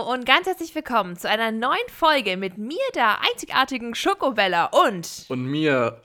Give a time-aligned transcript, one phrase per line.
[0.00, 5.26] Hallo und ganz herzlich willkommen zu einer neuen Folge mit mir, der einzigartigen Schokobella und.
[5.28, 6.00] Und mir,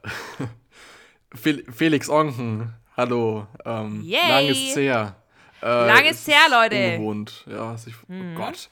[1.34, 2.74] Felix Onken.
[2.98, 3.48] Hallo.
[3.64, 4.20] Ähm, Yay.
[4.28, 5.16] Lang ist her.
[5.62, 6.76] Äh, Lang ist es her, Leute.
[6.76, 7.46] Ungewohnt.
[7.48, 8.70] Ja, es ist, oh Gott.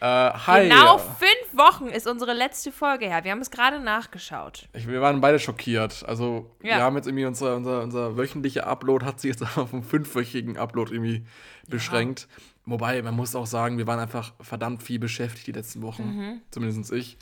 [0.00, 0.68] Äh, hi.
[0.68, 3.22] Genau fünf Wochen ist unsere letzte Folge her.
[3.24, 4.68] Wir haben es gerade nachgeschaut.
[4.72, 6.04] Ich, wir waren beide schockiert.
[6.06, 6.76] Also, Ja.
[6.76, 10.56] wir haben jetzt irgendwie unser, unser, unser wöchentlicher Upload hat sich jetzt auf einen fünfwöchigen
[10.56, 11.26] Upload irgendwie
[11.68, 12.28] beschränkt.
[12.66, 16.02] Wobei, man muss auch sagen, wir waren einfach verdammt viel beschäftigt die letzten Wochen.
[16.02, 16.40] Mhm.
[16.50, 17.18] Zumindest ich.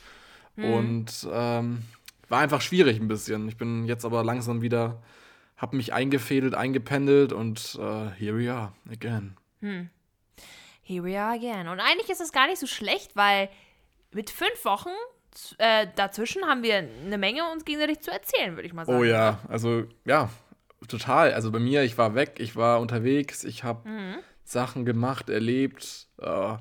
[0.57, 1.83] Und ähm,
[2.29, 3.49] war einfach schwierig ein bisschen.
[3.49, 5.03] Ich bin jetzt aber langsam wieder,
[5.57, 9.37] hab mich eingefädelt, eingependelt und äh, here we are again.
[10.83, 11.69] Here we are again.
[11.69, 13.49] Und eigentlich ist es gar nicht so schlecht, weil
[14.13, 14.91] mit fünf Wochen
[15.59, 18.99] äh, dazwischen haben wir eine Menge uns gegenseitig zu erzählen, würde ich mal sagen.
[18.99, 20.29] Oh ja, also ja,
[20.89, 21.33] total.
[21.33, 23.89] Also bei mir, ich war weg, ich war unterwegs, ich habe
[24.45, 26.09] Sachen gemacht, erlebt.
[26.19, 26.57] Äh,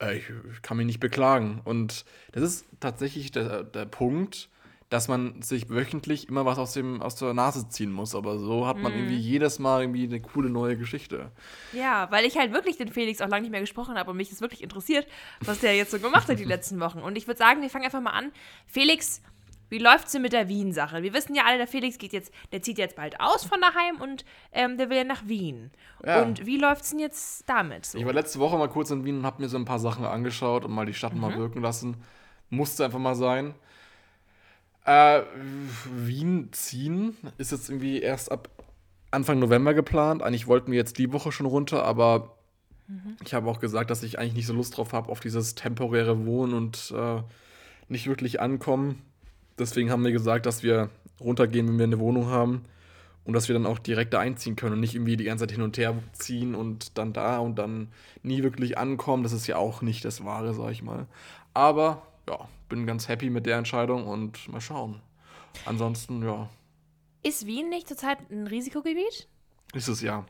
[0.00, 1.60] äh, ich, ich kann mich nicht beklagen.
[1.64, 4.48] Und das ist tatsächlich der, der Punkt,
[4.90, 8.14] dass man sich wöchentlich immer was aus, dem, aus der Nase ziehen muss.
[8.14, 11.32] Aber so hat man irgendwie jedes Mal irgendwie eine coole neue Geschichte.
[11.72, 14.30] Ja, weil ich halt wirklich den Felix auch lange nicht mehr gesprochen habe und mich
[14.30, 15.06] das wirklich interessiert,
[15.40, 17.00] was der jetzt so gemacht hat die letzten Wochen.
[17.00, 18.30] Und ich würde sagen, wir fangen einfach mal an.
[18.66, 19.22] Felix,
[19.74, 21.02] wie läuft's denn mit der Wien-Sache?
[21.02, 24.00] Wir wissen ja alle, der Felix geht jetzt, der zieht jetzt bald aus von daheim
[24.00, 25.72] und ähm, der will ja nach Wien.
[26.06, 26.22] Ja.
[26.22, 27.84] Und wie läuft's denn jetzt damit?
[27.84, 27.98] So?
[27.98, 30.04] Ich war letzte Woche mal kurz in Wien und habe mir so ein paar Sachen
[30.04, 31.96] angeschaut und mal die Stadt mal wirken lassen.
[32.50, 33.54] Musste einfach mal sein.
[34.84, 35.22] Äh,
[35.90, 38.48] Wien ziehen ist jetzt irgendwie erst ab
[39.10, 40.22] Anfang November geplant.
[40.22, 42.36] Eigentlich wollten wir jetzt die Woche schon runter, aber
[43.24, 46.26] ich habe auch gesagt, dass ich eigentlich nicht so Lust drauf habe, auf dieses temporäre
[46.26, 47.22] Wohnen und äh,
[47.88, 49.02] nicht wirklich ankommen.
[49.58, 52.64] Deswegen haben wir gesagt, dass wir runtergehen, wenn wir eine Wohnung haben.
[53.24, 55.52] Und dass wir dann auch direkt da einziehen können und nicht irgendwie die ganze Zeit
[55.52, 57.88] hin und her ziehen und dann da und dann
[58.22, 59.22] nie wirklich ankommen.
[59.22, 61.06] Das ist ja auch nicht das Wahre, sag ich mal.
[61.54, 62.38] Aber ja,
[62.68, 65.00] bin ganz happy mit der Entscheidung und mal schauen.
[65.64, 66.50] Ansonsten, ja,
[67.22, 69.26] Ist Wien nicht zurzeit ein Risikogebiet?
[69.72, 70.26] ist es ja.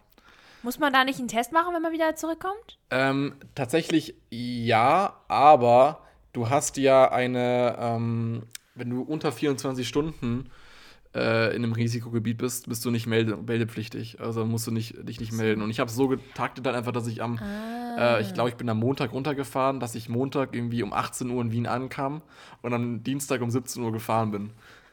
[0.62, 2.78] Muss man da nicht einen Test machen, wenn man wieder zurückkommt?
[2.90, 6.00] Ähm, tatsächlich ja, aber
[6.32, 10.50] du hast ja eine, ähm, wenn du unter 24 Stunden
[11.14, 14.20] äh, in einem Risikogebiet bist, bist du nicht melde meldepflichtig.
[14.20, 15.62] Also musst du nicht, dich nicht melden.
[15.62, 17.38] Und ich habe es so getaktet dann einfach, dass ich am,
[17.96, 21.40] äh, ich glaube, ich bin am Montag runtergefahren, dass ich Montag irgendwie um 18 Uhr
[21.42, 22.22] in Wien ankam
[22.62, 24.50] und dann Dienstag um 17 Uhr gefahren bin.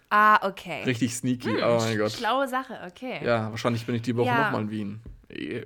[0.10, 0.84] Ah, okay.
[0.84, 2.12] Richtig sneaky, oh mein Gott.
[2.12, 3.26] Schlaue Sache, okay.
[3.26, 4.44] Ja, wahrscheinlich bin ich die Woche Ja.
[4.44, 5.02] nochmal in Wien.
[5.30, 5.64] Eh.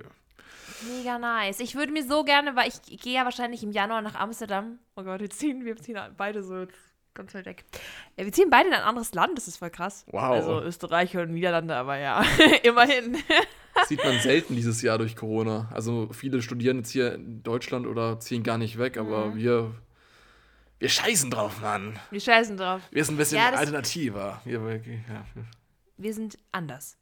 [0.88, 1.58] Mega nice.
[1.60, 4.78] Ich würde mir so gerne, weil ich, gehe ja wahrscheinlich im Januar nach Amsterdam.
[4.94, 6.85] Oh Gott, wir ziehen, wir ziehen beide so jetzt
[7.16, 7.64] ganz weit weg.
[8.16, 10.04] Wir ziehen beide in ein anderes Land, das ist voll krass.
[10.12, 10.22] Wow.
[10.22, 12.24] Also Österreich und Niederlande, aber ja,
[12.62, 13.16] immerhin.
[13.88, 15.68] Sieht man selten dieses Jahr durch Corona.
[15.74, 19.36] Also viele studieren jetzt hier in Deutschland oder ziehen gar nicht weg, aber Mhm.
[19.36, 19.74] wir,
[20.78, 21.98] wir scheißen drauf, Mann.
[22.10, 22.80] Wir scheißen drauf.
[22.90, 24.40] Wir sind ein bisschen Ja, alternativer.
[24.44, 25.24] Wir, ja.
[25.98, 26.98] Wir sind anders.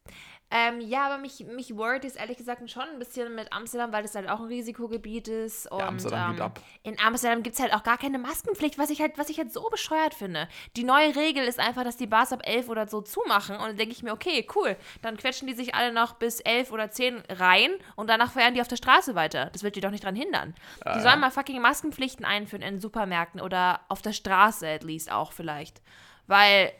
[0.57, 4.05] Ähm, ja, aber mich, mich worried ist ehrlich gesagt schon ein bisschen mit Amsterdam, weil
[4.05, 5.69] das halt auch ein Risikogebiet ist.
[5.73, 6.61] Und, Amsterdam geht ähm, ab.
[6.85, 9.53] In Amsterdam gibt es halt auch gar keine Maskenpflicht, was ich halt, was ich halt
[9.53, 10.47] so bescheuert finde.
[10.77, 13.57] Die neue Regel ist einfach, dass die Bars ab 11 oder so zumachen.
[13.57, 14.77] Und dann denke ich mir, okay, cool.
[15.03, 18.61] Dann quetschen die sich alle noch bis 11 oder 10 rein und danach feiern die
[18.61, 19.51] auf der Straße weiter.
[19.53, 20.55] Das wird die doch nicht dran hindern.
[20.95, 25.33] Die sollen mal fucking Maskenpflichten einführen in Supermärkten oder auf der Straße at least auch
[25.33, 25.83] vielleicht.
[26.29, 26.71] Weil,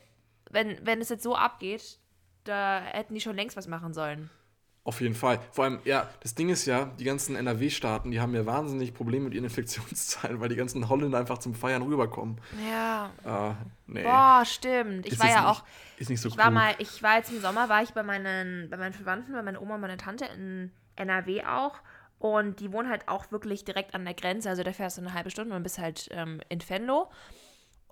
[0.49, 1.99] wenn, wenn es jetzt so abgeht,
[2.45, 4.31] da hätten die schon längst was machen sollen.
[4.87, 5.41] Auf jeden Fall.
[5.51, 9.25] Vor allem, ja, das Ding ist ja, die ganzen NRW-Staaten, die haben ja wahnsinnig Probleme
[9.25, 12.39] mit ihren Infektionszahlen, weil die ganzen Holländer einfach zum Feiern rüberkommen.
[12.71, 13.11] Ja.
[13.25, 13.55] Äh,
[13.87, 14.03] nee.
[14.03, 15.07] Boah, stimmt.
[15.07, 15.65] Ich Ist war ja nicht- auch,
[15.97, 16.45] Ist nicht so ich klug.
[16.45, 19.43] war mal, ich war jetzt im Sommer, war ich bei meinen, bei meinen Verwandten, bei
[19.43, 21.77] meiner Oma und meiner Tante in NRW auch.
[22.19, 24.51] Und die wohnen halt auch wirklich direkt an der Grenze.
[24.51, 27.11] Also da fährst du eine halbe Stunde und bist halt ähm, in Venlo.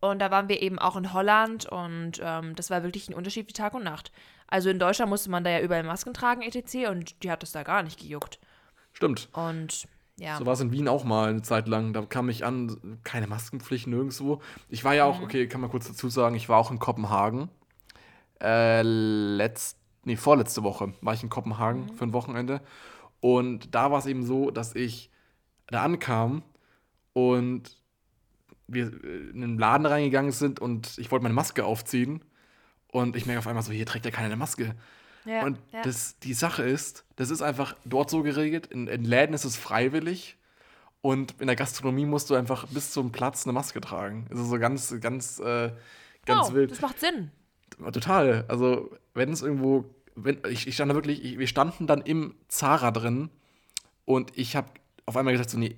[0.02, 3.48] Und da waren wir eben auch in Holland und ähm, das war wirklich ein Unterschied
[3.48, 4.10] wie Tag und Nacht.
[4.48, 6.88] Also in Deutschland musste man da ja überall Masken tragen, etc.
[6.90, 8.40] Und die hat es da gar nicht gejuckt.
[8.92, 9.28] Stimmt.
[9.32, 9.86] Und
[10.18, 10.38] ja.
[10.38, 11.92] So war es in Wien auch mal eine Zeit lang.
[11.92, 14.43] Da kam ich an, keine Maskenpflicht nirgendwo.
[14.69, 17.48] Ich war ja auch, okay, kann man kurz dazu sagen, ich war auch in Kopenhagen.
[18.43, 22.60] Äh, letzt, nee, vorletzte Woche war ich in Kopenhagen für ein Wochenende.
[23.20, 25.10] Und da war es eben so, dass ich
[25.69, 26.43] da ankam
[27.12, 27.81] und
[28.69, 32.25] wir äh, in einen Laden reingegangen sind und ich wollte meine Maske aufziehen.
[32.88, 34.75] Und ich merke auf einmal so, hier trägt ja keiner eine Maske.
[35.25, 35.82] ja, Und ja.
[35.82, 38.67] das, die Sache ist, das ist einfach dort so geregelt.
[38.67, 40.37] In, in Läden ist es freiwillig.
[41.00, 44.26] Und in der Gastronomie musst du einfach bis zum Platz eine Maske tragen.
[44.31, 45.73] Das ist so ganz, ganz, äh,
[46.26, 46.70] ganz oh, wild.
[46.70, 47.32] Das macht Sinn.
[47.93, 48.44] Total.
[48.49, 52.37] Also, wenn es irgendwo, wenn, ich, ich stand da wirklich, ich, wir standen dann im
[52.49, 53.31] Zara drin
[54.05, 54.69] und ich habe
[55.06, 55.76] auf einmal gesagt, so, nee,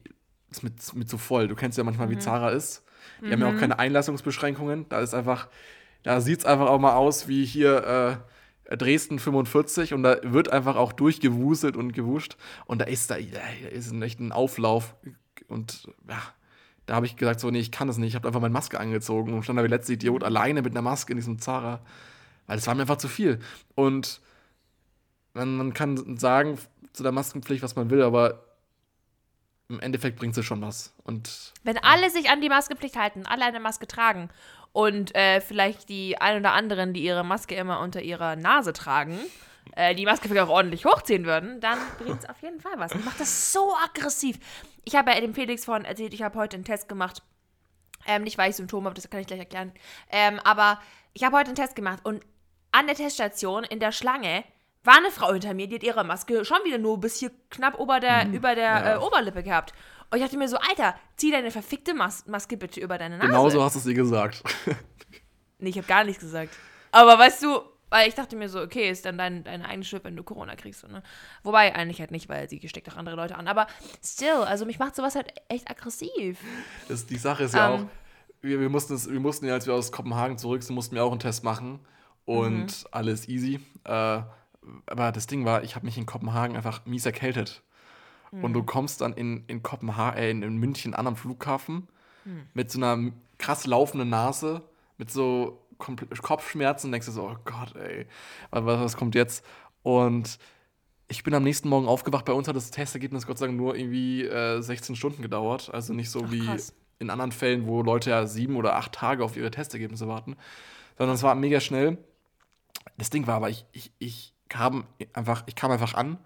[0.56, 1.48] ist mit, mit so voll.
[1.48, 2.82] Du kennst ja manchmal, wie Zara ist.
[3.20, 4.88] Die haben ja auch keine Einlassungsbeschränkungen.
[4.88, 5.48] Da ist einfach,
[6.02, 8.20] da sieht es einfach auch mal aus wie hier
[8.68, 12.36] äh, Dresden 45 und da wird einfach auch durchgewuselt und gewuscht.
[12.66, 14.94] Und da ist da, da ist echt ein Auflauf.
[15.48, 16.22] Und ja,
[16.86, 18.10] da habe ich gesagt, so, nee, ich kann das nicht.
[18.10, 20.82] Ich habe einfach meine Maske angezogen und stand da wie letzter Idiot alleine mit einer
[20.82, 21.80] Maske in diesem Zara.
[22.46, 23.38] Weil es war mir einfach zu viel.
[23.74, 24.20] Und
[25.34, 26.58] man, man kann sagen
[26.92, 28.44] zu der Maskenpflicht, was man will, aber
[29.68, 30.94] im Endeffekt bringt sie schon was.
[31.04, 34.28] Und Wenn alle sich an die Maskepflicht halten, alle eine Maske tragen
[34.72, 39.18] und äh, vielleicht die ein oder anderen, die ihre Maske immer unter ihrer Nase tragen,
[39.72, 42.92] äh, die Maske vielleicht auch ordentlich hochziehen würden, dann bringt es auf jeden Fall was.
[42.92, 44.38] Ich mache das so aggressiv.
[44.84, 47.22] Ich habe ja dem Felix vorhin erzählt, ich habe heute einen Test gemacht.
[48.06, 49.72] Ähm, nicht, weil ich Symptome habe, das kann ich gleich erklären.
[50.10, 50.78] Ähm, aber
[51.14, 52.22] ich habe heute einen Test gemacht und
[52.70, 54.44] an der Teststation in der Schlange
[54.84, 57.78] war eine Frau hinter mir, die hat ihre Maske schon wieder nur bis hier knapp
[57.80, 58.94] über der, über der ja.
[58.94, 59.72] äh, Oberlippe gehabt.
[60.10, 63.28] Und ich dachte mir so, Alter, zieh deine verfickte Mas Maske bitte über deine Nase.
[63.28, 64.42] genauso hast du es ihr gesagt.
[65.58, 66.52] Nee, ich habe gar nichts gesagt.
[66.90, 70.04] Aber weißt du, weil ich dachte mir so, okay, ist dann dein, deine eigene Schuld,
[70.04, 70.80] wenn du Corona kriegst.
[70.80, 71.02] So, ne?
[71.42, 73.46] Wobei eigentlich halt nicht, weil sie steckt auch andere Leute an.
[73.48, 73.66] Aber
[74.04, 76.38] still, also mich macht sowas halt echt aggressiv.
[76.88, 77.84] Das, die Sache ist ja Ähm.
[77.84, 77.86] auch,
[78.42, 81.04] wir, wir, mussten es, wir mussten ja, als wir aus Kopenhagen zurück sind, mussten wir
[81.04, 81.78] auch einen Test machen.
[82.26, 82.88] Und Mhm.
[82.90, 83.60] alles easy.
[83.84, 84.20] Äh,
[84.86, 87.62] aber das Ding war, ich habe mich in Kopenhagen einfach mies erkältet.
[88.32, 88.54] Und Mhm.
[88.54, 91.88] du kommst dann in, in Kopenhagen, äh, in, in München an am Flughafen
[92.24, 92.46] Mhm.
[92.54, 94.62] mit so einer krass laufenden Nase,
[94.98, 98.06] mit so Kompl- Kopfschmerzen und denkst dir so, oh Gott, ey,
[98.50, 99.44] was, was kommt jetzt?
[99.82, 100.38] Und
[101.08, 102.24] ich bin am nächsten Morgen aufgewacht.
[102.24, 105.70] Bei uns hat das Testergebnis Gott sei Dank nur irgendwie äh, 16 Stunden gedauert.
[105.72, 106.72] Also nicht so Ach, wie krass.
[106.98, 110.36] in anderen Fällen, wo Leute ja sieben oder acht Tage auf ihre Testergebnisse warten.
[110.96, 111.98] Sondern es war mega schnell.
[112.96, 116.18] Das Ding war aber, ich, ich, ich, kam einfach, ich kam einfach an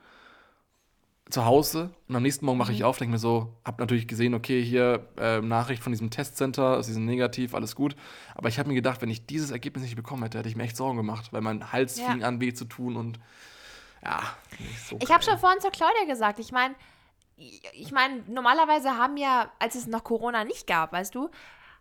[1.30, 4.32] zu Hause und am nächsten Morgen mache ich auf, denke mir so, hab natürlich gesehen,
[4.34, 7.94] okay, hier äh, Nachricht von diesem Testcenter, sie sind negativ, alles gut.
[8.34, 10.62] Aber ich habe mir gedacht, wenn ich dieses Ergebnis nicht bekommen hätte, hätte ich mir
[10.62, 12.06] echt Sorgen gemacht, weil mein Hals Ja.
[12.06, 13.20] fing an weh zu tun und
[14.02, 14.22] ja,
[14.88, 16.74] so Ich habe schon vorhin zur Claudia gesagt, ich meine,
[17.36, 21.30] ich meine, normalerweise haben ja, als es noch Corona nicht gab, weißt du,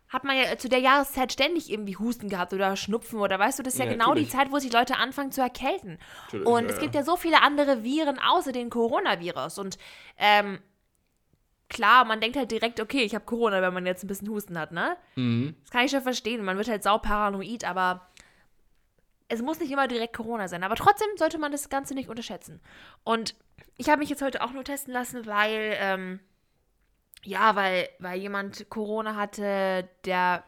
[0.08, 3.62] hat man ja zu der Jahreszeit ständig irgendwie Husten gehabt oder Schnupfen oder weißt du,
[3.62, 4.28] das ist ja, Ja, genau natürlich.
[4.28, 5.98] die Zeit, wo sich Leute anfangen zu erkälten.
[6.24, 7.00] Natürlich, Und ja, es gibt ja.
[7.02, 9.58] ja so viele andere Viren außer den Coronavirus.
[9.58, 9.78] Und
[10.16, 10.60] ähm,
[11.68, 14.58] klar, man denkt halt direkt, okay, ich habe Corona, wenn man jetzt ein bisschen Husten
[14.58, 14.96] hat, ne?
[15.16, 15.54] Mhm.
[15.62, 16.42] Das kann ich schon verstehen.
[16.44, 18.08] Man wird halt sau paranoid, aber
[19.28, 20.64] es muss nicht immer direkt Corona sein.
[20.64, 22.60] Aber trotzdem sollte man das Ganze nicht unterschätzen.
[23.04, 23.34] Und
[23.76, 26.20] ich habe mich jetzt heute auch nur testen lassen, weil, ähm,
[27.28, 30.44] ja, weil, weil jemand Corona hatte, der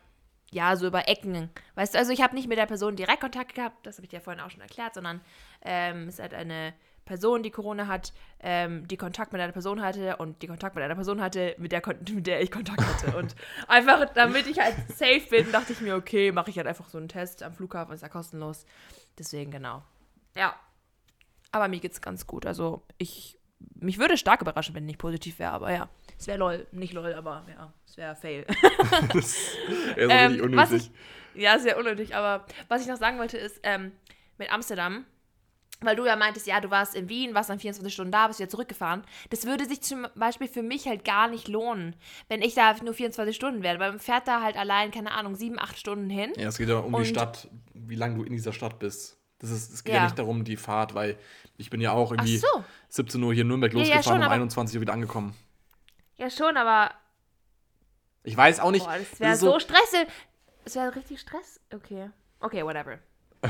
[0.50, 3.54] ja so über Ecken, weißt du, also ich habe nicht mit der Person direkt Kontakt
[3.54, 5.20] gehabt, das habe ich dir vorhin auch schon erklärt, sondern
[5.62, 6.72] ähm, es ist halt eine
[7.04, 10.82] Person, die Corona hat, ähm, die Kontakt mit einer Person hatte und die Kontakt mit
[10.82, 13.14] einer Person hatte, mit der, mit der ich Kontakt hatte.
[13.14, 13.36] Und
[13.68, 16.96] einfach, damit ich halt safe bin, dachte ich mir, okay, mache ich halt einfach so
[16.96, 18.64] einen Test am Flughafen, ist ja kostenlos.
[19.18, 19.82] Deswegen, genau.
[20.34, 20.54] Ja.
[21.52, 22.46] Aber mir geht's ganz gut.
[22.46, 23.38] Also, ich,
[23.74, 25.88] mich würde stark überraschen, wenn nicht positiv wäre, aber ja.
[26.20, 28.44] Es wäre lol, nicht lol, aber ja, es wäre fail.
[29.12, 29.34] Das
[29.96, 30.90] so Ähm, unnötig.
[31.34, 33.92] ich, ja, sehr unnötig, aber was ich noch sagen wollte ist, ähm,
[34.36, 35.06] mit Amsterdam,
[35.80, 38.38] weil du ja meintest, ja, du warst in Wien, warst dann 24 Stunden da, bist
[38.38, 39.02] wieder zurückgefahren.
[39.30, 41.96] Das würde sich zum Beispiel für mich halt gar nicht lohnen,
[42.28, 43.78] wenn ich da nur 24 Stunden wäre.
[43.78, 46.32] Weil man fährt da halt allein, keine Ahnung, 7, 8 Stunden hin.
[46.36, 49.16] Ja, es geht ja um Und- die Stadt, wie lange du in dieser Stadt bist.
[49.38, 50.00] Das ist, es geht ja.
[50.00, 50.04] Ja.
[50.04, 51.16] nicht darum, die Fahrt, weil
[51.56, 52.46] ich bin ja auch irgendwie so.
[52.90, 54.92] 17 Uhr hier in Nürnberg Ja, ja, losgefahren schon, und um aber- 21 Uhr wieder
[54.92, 55.34] angekommen.
[56.20, 56.92] Ja, schon, aber
[58.24, 58.84] Ich weiß auch nicht.
[58.84, 59.94] boah, das wäre ist so, Stress.
[60.66, 61.60] Es wäre richtig Stress.
[61.74, 62.10] Okay.
[62.40, 62.98] Okay, whatever.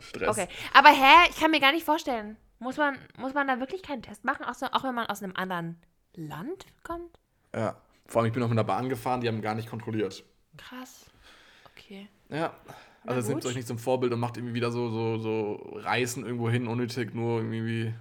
[0.00, 0.28] Stress.
[0.28, 0.48] Okay.
[0.72, 2.38] Aber hä, ich kann mir gar nicht vorstellen.
[2.58, 5.22] Muss man, muss man da wirklich keinen Test machen, auch, so, auch wenn man aus
[5.22, 5.82] einem anderen
[6.14, 7.18] Land kommt?
[7.54, 7.76] Ja.
[8.06, 10.24] Vor allem, ich bin auch mit der Bahn gefahren, die haben gar nicht kontrolliert.
[10.56, 11.06] Krass.
[11.76, 12.08] Okay.
[12.30, 12.54] Ja.
[13.04, 16.48] Also nehmt euch nicht zum Vorbild und macht irgendwie wieder so, so, so Reisen irgendwo
[16.48, 17.92] hin, unnötig, nur irgendwie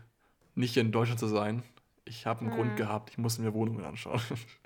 [0.56, 1.64] nicht hier in Deutschland zu sein.
[2.06, 2.56] Ich habe einen Hm.
[2.58, 4.22] Grund gehabt, ich musste mir Wohnungen anschauen.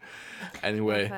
[0.61, 1.11] anyway.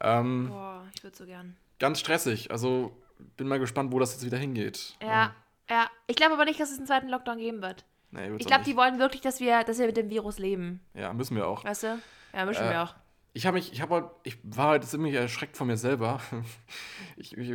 [0.00, 1.56] Ähm, Boah, ich würde so gern.
[1.78, 2.50] ganz stressig.
[2.50, 2.96] Also
[3.36, 4.96] bin mal gespannt, wo das jetzt wieder hingeht.
[5.00, 5.34] Ja,
[5.70, 5.88] ja.
[6.08, 7.84] Ich glaube aber nicht, dass es einen zweiten Lockdown geben wird.
[8.10, 10.80] Nee, Ich glaube, die wollen wirklich, dass wir, dass wir mit dem Virus leben.
[10.94, 11.64] Ja, müssen wir auch.
[11.64, 11.98] Weißt du?
[12.34, 12.94] Ja, müssen Äh, wir auch.
[13.34, 16.20] Ich habe mich, ich habe, ich war halt ziemlich erschreckt von mir selber.
[17.16, 17.52] Ich, ich,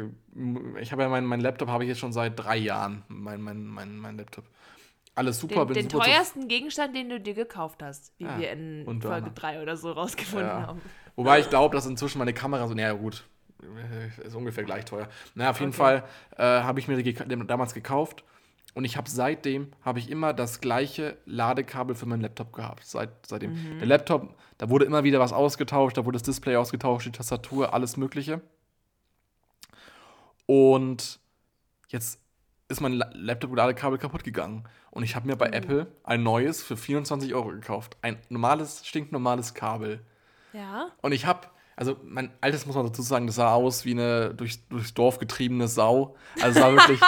[0.80, 3.04] ich habe ja meinen mein Laptop habe ich jetzt schon seit drei Jahren.
[3.10, 4.46] Mein, mein, mein, mein Laptop.
[5.18, 8.38] Alles super, Den, bin den super teuersten Gegenstand, den du dir gekauft hast, wie Ja,
[8.40, 9.34] wir in Folge anderem.
[9.36, 10.68] 3 oder so rausgefunden Ja.
[10.68, 10.82] haben.
[11.16, 13.24] Wobei ich glaube, dass inzwischen meine Kamera so, naja, gut,
[13.64, 15.10] äh, ist ungefähr gleich teuer.
[15.34, 15.78] Naja, auf jeden Okay.
[15.78, 16.04] Fall
[16.38, 18.24] äh, habe ich mir die damals gekauft
[18.76, 22.86] Und ich habe seitdem, habe ich immer das gleiche Ladekabel für meinen Laptop gehabt.
[22.86, 23.54] Seit, seitdem.
[23.54, 23.80] Mhm.
[23.80, 27.74] Der Laptop, da wurde immer wieder was ausgetauscht, da wurde das Display ausgetauscht, die Tastatur,
[27.74, 28.42] alles Mögliche.
[30.46, 31.20] Und
[31.90, 32.20] jetzt
[32.70, 34.64] ist mein La- Laptop-Ladekabel kaputt gegangen.
[34.92, 37.98] Und ich habe mir bei Apple ein neues für 24 Euro gekauft.
[38.02, 40.02] Ein normales, stinknormales Kabel.
[40.54, 40.88] Ja.
[41.02, 44.34] Und ich habe, also mein altes muss man dazu sagen, das sah aus wie eine
[44.34, 46.16] durch, durchs Dorf getriebene Sau.
[46.42, 47.00] Also es war wirklich,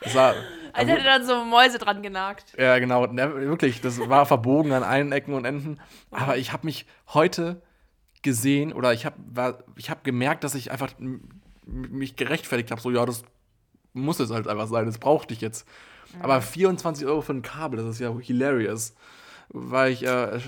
[0.00, 0.34] es war,
[0.76, 2.52] Also hätte dann so Mäuse dran genagt.
[2.58, 5.78] ja genau, wirklich, das war verbogen an allen Ecken und Enden.
[6.10, 7.62] Aber ich habe mich heute
[8.22, 10.92] gesehen oder ich habe ich hab gemerkt, dass ich einfach
[11.64, 12.80] mich gerechtfertigt habe.
[12.80, 13.22] So, ja, das
[13.94, 15.66] muss es halt einfach sein, das brauchte ich jetzt.
[16.20, 18.94] Aber 24 Euro für ein Kabel, das ist ja hilarious.
[19.48, 20.40] War ich äh, äh,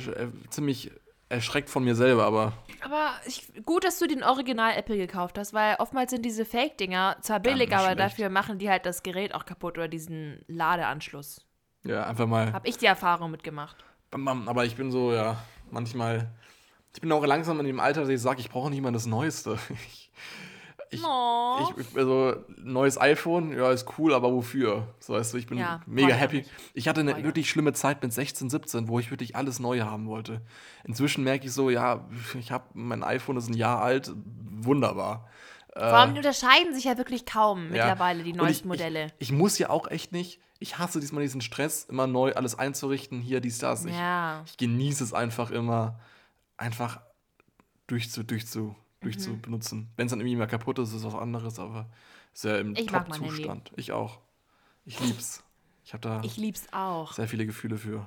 [0.50, 0.93] ziemlich
[1.29, 5.53] erschreckt von mir selber, aber Aber ich, gut, dass du den Original Apple gekauft hast,
[5.55, 9.35] weil oftmals sind diese Fake-Dinger zwar billig, Ganz aber dafür machen die halt das Gerät
[9.35, 11.45] auch kaputt oder diesen Ladeanschluss.
[11.83, 12.53] ja, einfach mal.
[12.53, 13.76] Hab ich die Erfahrung mitgemacht.
[14.11, 14.49] Bam, bam.
[14.49, 15.37] Aber ich bin so, ja,
[15.71, 16.31] manchmal.
[16.95, 19.07] Ich bin auch langsam in dem Alter, dass ich sage, ich brauche nicht mal das
[19.07, 19.59] Neueste.
[19.71, 20.11] Ich,
[20.90, 21.59] ich, Oh.
[21.78, 24.95] ich, also, neues iPhone, ja, ist cool, aber wofür?
[25.00, 26.45] So, weißt du, ich bin Ja, mega happy.
[26.75, 29.81] Ich hatte eine ich wirklich schlimme Zeit mit 16, 17, wo ich wirklich alles neu
[29.81, 30.40] haben wollte.
[30.85, 32.07] Inzwischen merke ich so, ja,
[32.38, 34.12] ich habe mein iPhone ist ein Jahr alt,
[34.50, 35.28] wunderbar.
[35.73, 37.71] Vor allem, die unterscheiden sich ja wirklich kaum Ja.
[37.73, 39.07] mittlerweile, die Und neuesten ich, Modelle.
[39.19, 40.40] Ich, ich muss ja auch echt nicht.
[40.59, 43.85] Ich hasse diesmal diesen Stress, immer neu alles einzurichten, hier, dies, das.
[43.85, 44.43] Ich, ja.
[44.47, 46.00] ich genieße es einfach immer,
[46.57, 47.00] einfach
[47.88, 48.75] durchzu, durchzu,
[49.06, 49.40] Mhm.
[49.42, 49.88] benutzen.
[49.96, 51.86] Wenn es dann irgendwie mal kaputt ist, ist es was anderes, aber
[52.34, 52.75] ist ja im.
[52.75, 53.72] Top-Zustand.
[53.76, 54.18] Ich auch.
[54.84, 55.42] Ich lieb's.
[55.84, 57.12] Ich habe da Ich lieb's auch.
[57.12, 58.06] sehr viele Gefühle für.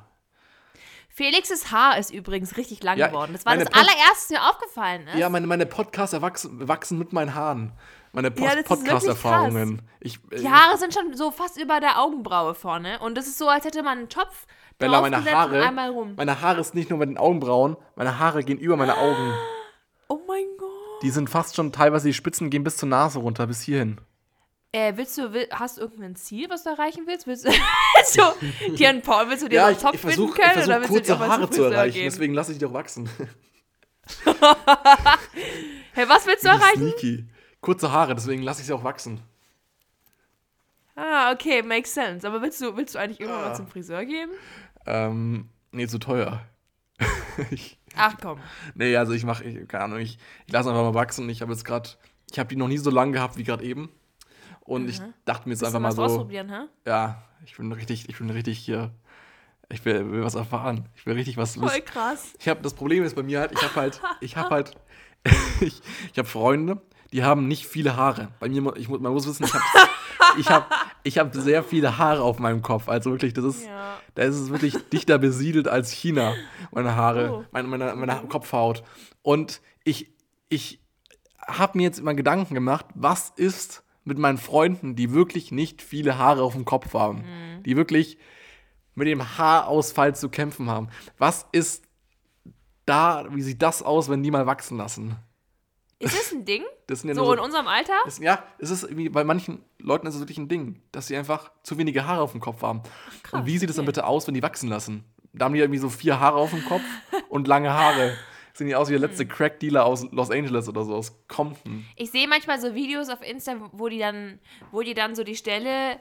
[1.10, 3.34] Felixes Haar ist übrigens richtig lang Ja, geworden.
[3.34, 5.18] Das war das Post- allererste, was mir aufgefallen ist.
[5.18, 7.74] Ja, meine, meine Podcasts erwachsen, wachsen mit meinen Haaren.
[8.14, 9.82] Meine Post Ja, Podcast-Erfahrungen.
[10.00, 13.00] Äh, Die Haare sind schon so fast über der Augenbraue vorne.
[13.00, 14.46] Und das ist so, als hätte man einen Topf
[14.78, 16.14] Bella, meine Haare, einmal rum.
[16.16, 19.34] meine Haare ist nicht nur mit den Augenbrauen, meine Haare gehen über meine Augen.
[20.08, 20.59] Oh mein Gott.
[21.02, 24.00] Die sind fast schon teilweise, die Spitzen gehen bis zur Nase runter, bis hierhin.
[24.72, 27.26] Äh, willst du, will, hast du irgendein Ziel, was du erreichen willst?
[27.26, 27.50] Willst du,
[27.96, 30.14] willst du dir einen Paul, willst du dir Ja, ich, einen Topf ich können?
[30.14, 30.36] versuch,
[30.68, 32.04] oder willst kurze du auch Haare zu erreichen, gehen?
[32.04, 33.10] deswegen lasse ich die doch wachsen.
[35.94, 36.92] Hey, was willst du erreichen?
[36.92, 37.26] Sneaky.
[37.62, 39.22] Kurze Haare, deswegen lasse ich sie auch wachsen.
[40.96, 42.26] Ah, okay, makes sense.
[42.28, 43.50] Aber willst du, willst du eigentlich irgendwann Ah.
[43.50, 44.30] mal zum Friseur gehen?
[44.86, 46.42] Ähm, nee, zu teuer.
[47.52, 48.40] ich, Ach komm.
[48.76, 51.30] nee, also ich mache, ich, keine Ahnung, ich, ich lasse einfach mal wachsen.
[51.30, 51.90] Ich habe jetzt gerade,
[52.32, 53.90] ich habe die noch nie so lang gehabt wie gerade eben.
[54.62, 56.68] Und ich dachte mir jetzt einfach mal so, ausprobieren, hä?
[56.86, 58.92] ja, ich bin richtig, ich bin richtig hier,
[59.70, 60.88] ich will, will was erfahren.
[60.96, 62.34] Ich will richtig was Voll krass.
[62.40, 64.76] Ich habe das Problem ist bei mir halt, ich habe halt, ich habe halt,
[65.60, 65.82] ich,
[66.12, 66.82] ich habe Freunde,
[67.14, 68.30] die haben nicht viele Haare.
[68.40, 69.64] Bei mir, ich, man muss wissen, ich habe,
[70.38, 70.66] ich habe,
[71.04, 72.88] ich habe sehr viele Haare auf meinem Kopf.
[72.90, 73.98] Also wirklich, das ist, Ja.
[74.16, 76.34] da ist es wirklich dichter besiedelt als China.
[76.72, 77.46] Meine Haare, Oh.
[77.52, 78.84] meine, meine, meine Kopfhaut.
[79.24, 80.14] Und ich,
[80.50, 80.80] ich
[81.48, 86.18] habe mir jetzt immer Gedanken gemacht, was ist mit meinen Freunden, die wirklich nicht viele
[86.18, 87.20] Haare auf dem Kopf haben,
[87.58, 87.64] Mhm.
[87.64, 88.18] die wirklich
[88.96, 90.90] mit dem Haarausfall zu kämpfen haben.
[91.18, 91.86] Was ist
[92.86, 95.16] da, wie sieht das aus, wenn die mal wachsen lassen?
[96.00, 96.64] Ist das ein Ding?
[96.88, 97.94] Das sind ja So nur in unserem Alter?
[98.06, 101.18] das, ja, es ist irgendwie, bei manchen Leuten ist es wirklich ein Ding, dass sie
[101.18, 102.82] einfach zu wenige Haare auf dem Kopf haben.
[103.24, 103.92] krass, und wie sieht es dann okay.
[103.92, 105.04] bitte aus, wenn die wachsen lassen?
[105.34, 106.84] Da haben die irgendwie so vier Haare auf dem Kopf
[107.30, 108.16] und lange Haare.
[108.54, 109.26] Sehen die aus wie der letzte.
[109.26, 111.86] Crack-Dealer aus Los Angeles oder so, aus Compton.
[111.96, 114.40] Ich sehe manchmal so Videos auf Insta, wo die dann,
[114.72, 116.00] wo die dann so die Stelle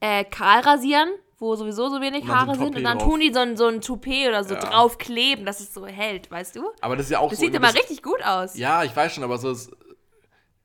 [0.00, 1.08] äh, kahl rasieren,
[1.40, 2.76] wo sowieso so wenig so Haare sind.
[2.76, 3.08] Und dann drauf.
[3.08, 4.60] tun die so ein, so ein Toupet oder so Ja.
[4.60, 6.70] draufkleben, dass es so hält, weißt du?
[6.82, 7.46] Aber das ist ja auch Das so.
[7.46, 8.56] sieht immer das- richtig gut aus.
[8.56, 9.70] Ja, ich weiß schon, aber so ist.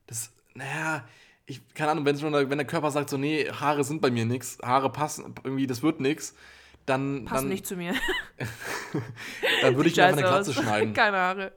[0.07, 1.03] Das, naja,
[1.47, 4.25] ich, keine Ahnung, wenn, schon, wenn der Körper sagt, so, nee, Haare sind bei mir
[4.25, 6.35] nix, Haare passen, irgendwie, das wird nix,
[6.85, 7.93] dann, Passt dann, nicht zu mir.
[9.61, 10.55] dann würde ich mir einfach eine Glatze aus.
[10.57, 10.93] schneiden.
[10.93, 11.51] Keine Haare.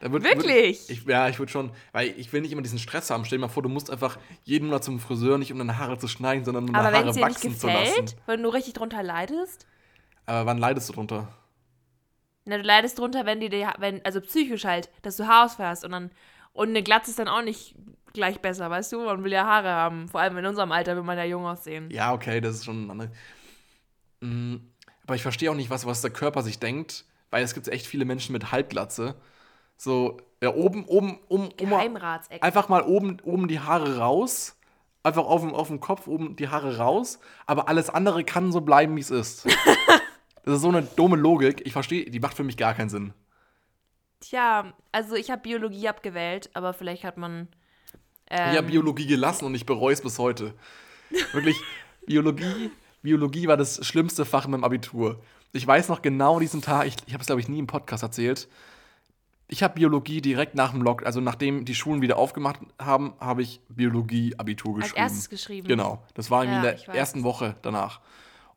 [0.00, 0.88] Würd, Wirklich?
[0.88, 3.24] Würd, ich, ja, ich würde schon, weil ich will nicht immer diesen Stress haben.
[3.24, 5.98] Stell dir mal vor, du musst einfach jeden Monat zum Friseur, nicht um deine Haare
[5.98, 7.92] zu schneiden, sondern um deine Haare dir nicht wachsen zu lassen.
[7.92, 9.66] gefällt, wenn du richtig drunter leidest,
[10.26, 11.28] Aber wann leidest du drunter?
[12.46, 15.84] na, du leidest drunter, wenn die, dir- wenn, also psychisch halt, dass du Haarausfall hast
[15.84, 16.10] und dann,
[16.52, 17.74] und eine Glatze ist dann auch nicht
[18.12, 19.00] gleich besser, weißt du?
[19.04, 20.08] Man will ja Haare haben.
[20.08, 21.90] Vor allem in unserem Alter will man ja jung aussehen.
[21.92, 23.10] Ja, okay, das ist schon eine andere.
[24.20, 24.56] Mm,
[25.04, 27.86] Aber ich verstehe auch nicht, was, was der Körper sich denkt, weil es gibt echt
[27.86, 29.14] viele Menschen mit Halbglatze.
[29.80, 31.72] So, ja, oben, oben, um, um,
[32.42, 34.58] einfach mal oben, oben die Haare raus.
[35.02, 37.18] Einfach auf dem, auf dem Kopf oben die Haare raus.
[37.46, 39.46] Aber alles andere kann so bleiben, wie es ist.
[40.44, 41.62] das ist so eine dumme Logik.
[41.64, 43.14] Ich verstehe, die macht für mich gar keinen Sinn.
[44.20, 47.48] Tja, also ich habe Biologie abgewählt, aber vielleicht hat man.
[48.26, 50.52] Ich Ähm, habe Biologie gelassen und ich bereue es bis heute.
[51.32, 51.56] Wirklich,
[52.06, 52.70] Biologie
[53.00, 55.22] Biologie war das schlimmste Fach in meinem Abitur.
[55.52, 58.02] Ich weiß noch genau diesen Tag, ich, ich habe es glaube ich nie im Podcast
[58.02, 58.46] erzählt.
[59.52, 63.42] Ich habe Biologie direkt nach dem Lock, also nachdem die Schulen wieder aufgemacht haben, habe
[63.42, 65.02] ich Biologie-Abitur Als geschrieben.
[65.02, 65.66] erstes geschrieben.
[65.66, 68.00] Genau, das war Ja, in der ersten Woche danach.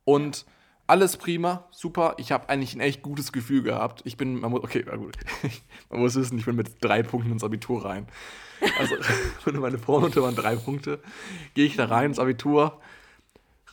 [0.06, 0.46] Und
[0.86, 2.14] alles prima, super.
[2.18, 4.02] Ich habe eigentlich ein echt gutes Gefühl gehabt.
[4.06, 5.18] Ich bin, man muss, okay, gut.
[5.90, 8.06] man muss wissen, ich bin mit drei Punkten ins Abitur rein.
[8.78, 8.96] Also,
[9.60, 11.00] meine Vornote waren drei Punkte.
[11.56, 12.80] Gehe ich da rein ins Abitur.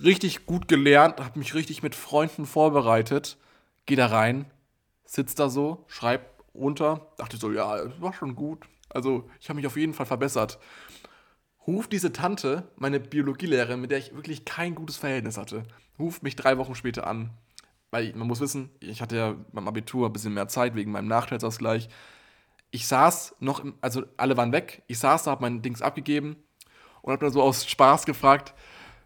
[0.02, 3.36] Richtig gut gelernt, habe mich richtig mit Freunden vorbereitet.
[3.84, 4.46] Gehe da rein,
[5.04, 7.12] sitz da so, schreib runter.
[7.16, 8.64] Dachte so, ja, das war schon gut.
[8.88, 10.58] Also, ich habe mich auf jeden Fall verbessert
[11.66, 15.64] ruft diese Tante, meine Biologielehrerin, mit der ich wirklich kein gutes Verhältnis hatte,
[15.98, 17.30] ruft mich drei Wochen später an.
[17.90, 21.08] Weil man muss wissen, ich hatte ja beim Abitur ein bisschen mehr Zeit wegen meinem
[21.08, 21.88] Nachteilsausgleich.
[22.70, 26.36] Ich saß noch, im, also alle waren weg, ich saß da, hab mein Dings abgegeben
[27.02, 28.54] und hab dann so aus Spaß gefragt,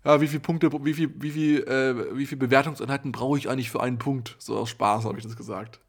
[0.04, 3.70] ja, wie viele Punkte, wie viel, wie viel, äh, wie viel Bewertungseinheiten brauche ich eigentlich
[3.70, 4.36] für einen Punkt?
[4.38, 5.80] So aus Spaß habe ich das gesagt.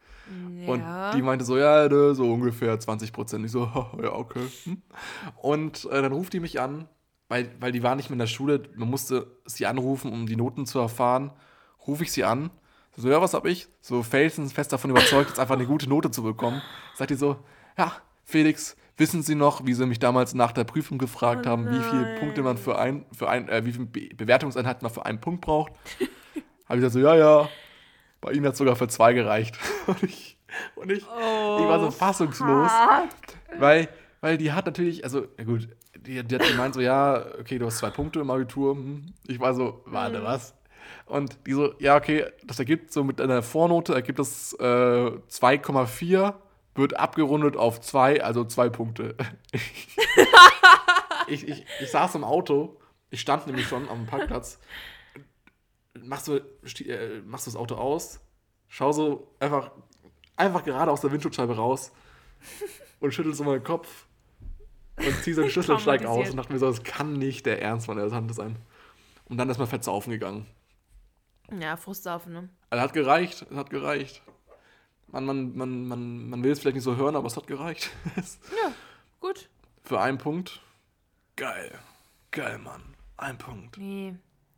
[0.67, 1.11] Und Ja.
[1.11, 3.45] die meinte so, ja, ne, so ungefähr 20 Prozent.
[3.45, 3.63] Ich so,
[4.01, 4.47] ja, okay.
[4.63, 4.81] Hm.
[5.41, 6.87] Und äh, dann ruft die mich an,
[7.27, 8.63] weil, weil die war nicht mehr in der Schule.
[8.75, 11.31] Man musste sie anrufen, um die Noten zu erfahren.
[11.87, 12.49] Rufe ich sie an.
[12.97, 13.67] So, ja, was hab ich?
[13.81, 16.61] So felsenfest davon überzeugt, jetzt einfach eine gute Note zu bekommen.
[16.95, 17.37] Sagt die so,
[17.77, 17.91] ja,
[18.23, 21.81] Felix, wissen Sie noch, wie Sie mich damals nach der Prüfung gefragt Oh haben, wie
[21.83, 22.15] viele.
[22.19, 25.41] Punkte man für ein, für ein, äh, wie viele Be Bewertungseinheiten man für einen Punkt
[25.41, 25.73] braucht?
[26.67, 27.49] Habe ich gesagt so, ja, ja.
[28.25, 29.55] Bei Ihnen hat sogar für zwei gereicht.
[29.85, 30.37] Und ich,
[30.75, 32.71] und ich, ich war so fassungslos,
[33.59, 33.89] weil,
[34.21, 35.67] weil die hat natürlich, also, ja gut,
[35.97, 38.75] die, die hat gemeint so, ja, okay, du hast zwei Punkte im Abitur.
[38.75, 39.13] Hm.
[39.27, 40.55] Ich war so, warte, was?
[41.05, 46.33] Und die so, ja, okay, das ergibt so mit einer Vornote, ergibt das äh, 2,4,
[46.73, 49.15] wird abgerundet auf 2, also zwei Punkte.
[51.27, 52.77] ich, ich, ich saß im Auto,
[53.09, 54.59] ich stand nämlich schon am Parkplatz,
[56.03, 58.19] machst du, äh, machst du das Auto aus,
[58.67, 59.71] schau so einfach,
[60.35, 61.91] einfach gerade aus der Windschutzscheibe raus
[62.99, 64.05] und schüttelst so meinen Kopf
[64.97, 67.45] und zieh so den Schlüssel und steig aus und dachte mir so, das kann nicht
[67.45, 68.57] der Ernst von der Tante sein.
[69.25, 70.45] Und dann ist mal fett saufen gegangen.
[71.59, 72.49] Ja, Frustsaufen, ne?
[72.69, 74.21] Also hat gereicht, es hat gereicht.
[75.07, 77.91] Man, man, man, man, man will es vielleicht nicht so hören, aber es hat gereicht.
[78.15, 78.71] Ja,
[79.19, 79.49] gut.
[79.83, 80.61] Für einen Punkt.
[81.35, 81.79] Geil.
[82.31, 82.95] Geil, Mann.
[83.17, 83.77] Ein Punkt.
[83.77, 84.15] Nee.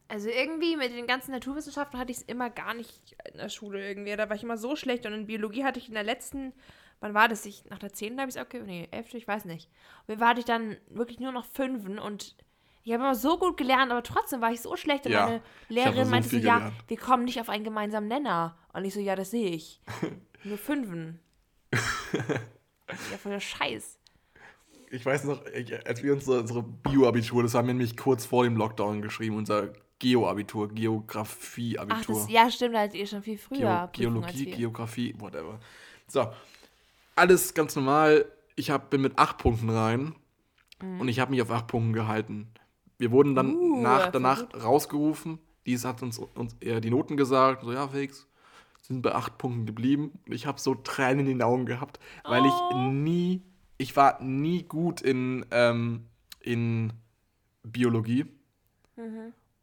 [0.09, 3.85] Also irgendwie mit den ganzen Naturwissenschaften hatte ich es immer gar nicht in der Schule
[3.85, 4.15] irgendwie.
[4.15, 5.05] Da war ich immer so schlecht.
[5.05, 6.53] Und in Biologie hatte ich in der letzten,
[7.01, 7.45] wann war das?
[7.45, 8.19] Ich, nach der 10.
[8.19, 9.15] habe ich es okay, nee, 11.
[9.15, 9.69] ich weiß nicht.
[10.07, 12.35] Und mir hatte ich dann wirklich nur noch Fünfen und
[12.83, 15.05] ich habe immer so gut gelernt, aber trotzdem war ich so schlecht.
[15.05, 16.75] Und Ja, meine Lehrerin so meinte so, ja, gelernt.
[16.87, 18.57] wir kommen nicht auf einen gemeinsamen Nenner.
[18.71, 19.81] Und ich so, ja, das sehe ich.
[20.45, 21.19] nur Fünfen.
[21.73, 23.99] ja, voll der Scheiß.
[24.89, 25.43] Ich weiß noch,
[25.85, 29.73] als wir unsere, unsere Bio-Abitur, das haben wir nämlich kurz vor dem Lockdown geschrieben, unser
[29.99, 32.15] Geo-Abitur, Ach, Geografie-Abitur.
[32.15, 33.89] das, ja, stimmt, da hattet ihr schon viel früher.
[33.93, 34.45] Geo Geologie.
[34.51, 35.59] Geografie, whatever.
[36.07, 36.27] So,
[37.15, 38.25] alles ganz normal.
[38.55, 40.15] Ich hab, bin mit acht Punkten rein
[40.99, 42.47] und ich habe mich auf acht Punkten gehalten.
[42.99, 43.55] Wir wurden dann Mhm.
[43.57, 44.63] Uh, nach, danach gut.
[44.63, 45.39] rausgerufen.
[45.65, 47.63] Dies hat uns, uns eher die Noten gesagt.
[47.63, 48.27] So, ja, Felix,
[48.81, 50.11] sind bei acht Punkten geblieben.
[50.25, 52.45] Und ich habe so Tränen in den Augen gehabt, weil Oh.
[52.47, 53.41] ich nie,
[53.77, 56.07] ich war nie gut in, ähm,
[56.41, 56.93] in
[57.63, 58.25] Biologie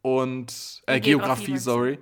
[0.05, 1.99] und äh, Geografie, Geografie, sorry.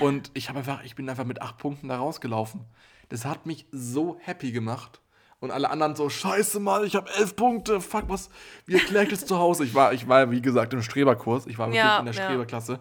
[0.00, 2.66] Und ich habe einfach, ich bin einfach mit acht Punkten da rausgelaufen.
[3.08, 5.00] Das hat mich so happy gemacht.
[5.40, 7.80] Und alle anderen so, scheiße, Mann, ich habe elf Punkte.
[7.80, 8.28] Fuck, was,
[8.66, 9.64] wie erkläre ich das zu Hause?
[9.64, 11.46] Ich war, ich war, wie gesagt, im Streberkurs.
[11.46, 12.22] Ich war wirklich Ja, in der ja.
[12.22, 12.80] Streberklasse.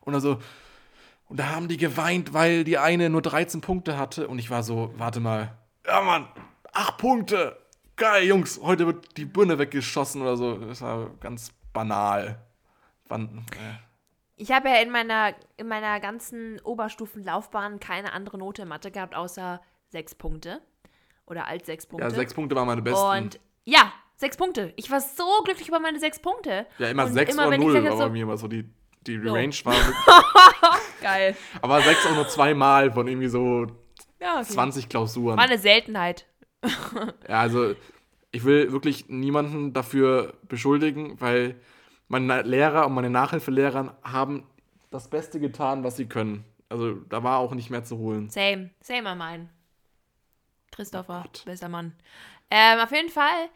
[0.00, 0.38] Und also,
[1.28, 4.28] und da haben die geweint, weil die eine nur 13 Punkte hatte.
[4.28, 6.26] Und ich war so, warte mal, ja, Mann,
[6.72, 7.58] acht Punkte.
[7.96, 10.56] Geil, Jungs, heute wird die Birne weggeschossen oder so.
[10.56, 12.40] Das war ganz banal.
[13.08, 13.89] Wann, äh.
[14.40, 19.14] Ich habe ja in meiner, in meiner ganzen Oberstufenlaufbahn keine andere Note in Mathe gehabt,
[19.14, 20.60] außer sechs Punkte.
[21.26, 22.08] Oder als sechs Punkte.
[22.08, 23.04] Ja, sechs Punkte waren meine besten.
[23.24, 24.72] Und ja, sechs Punkte.
[24.76, 26.66] Ich war so glücklich über meine sechs Punkte.
[26.78, 28.64] ja, immer Und sechs immer, oder null war jetzt bei so- mir immer so die,
[29.06, 29.32] die So.
[29.34, 29.74] Range war.
[31.02, 31.36] Geil.
[31.62, 33.66] aber sechs auch nur zweimal von irgendwie so
[34.20, 34.44] Ja, okay.
[34.52, 35.36] 20 Klausuren.
[35.36, 36.26] War eine Seltenheit.
[37.28, 37.74] Ja, also
[38.32, 41.60] ich will wirklich niemanden dafür beschuldigen, weil
[42.10, 44.44] meine Lehrer und meine Nachhilfelehrer haben
[44.90, 46.44] das Beste getan, was sie können.
[46.68, 48.28] Also da war auch nicht mehr zu holen.
[48.28, 48.70] Same.
[48.80, 49.48] Same am mein.
[50.72, 51.44] Christopher, Gott.
[51.44, 51.94] bester Mann.
[52.50, 53.48] Ähm, auf jeden Fall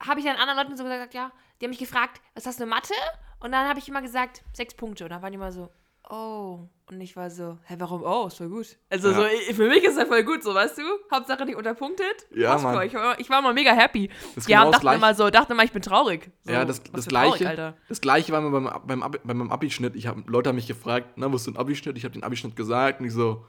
[0.00, 2.64] habe ich dann anderen Leuten so gesagt, ja, die haben mich gefragt, was hast du
[2.64, 2.94] in Mathe?
[3.40, 5.04] Und dann habe ich immer gesagt, sechs Punkte.
[5.04, 5.70] Und dann waren die immer so,
[6.12, 6.68] oh.
[6.90, 8.02] Und ich war so, hä, warum?
[8.04, 8.76] Oh, ist voll gut.
[8.90, 9.14] Also Ja.
[9.14, 10.82] so, ich- für mich ist das voll gut, so, weißt du?
[11.10, 12.26] Hauptsache nicht unterpunktet.
[12.34, 12.86] Ja, Mann.
[12.86, 14.10] Ich war, ich war mal mega happy.
[14.34, 14.98] Das haben genau Gleiche.
[14.98, 16.30] immer so, dachten immer, ich bin traurig.
[16.44, 17.48] So, ja, das, das traurig, gleiche.
[17.48, 17.76] Alter.
[17.88, 19.96] das gleiche war mir beim, beim, Abi, bei meinem Abischnitt.
[19.96, 21.96] Ich hab, Leute haben mich gefragt, na, wo ist dein Abischnitt?
[21.96, 23.46] Ich habe den Abischnitt gesagt und ich so,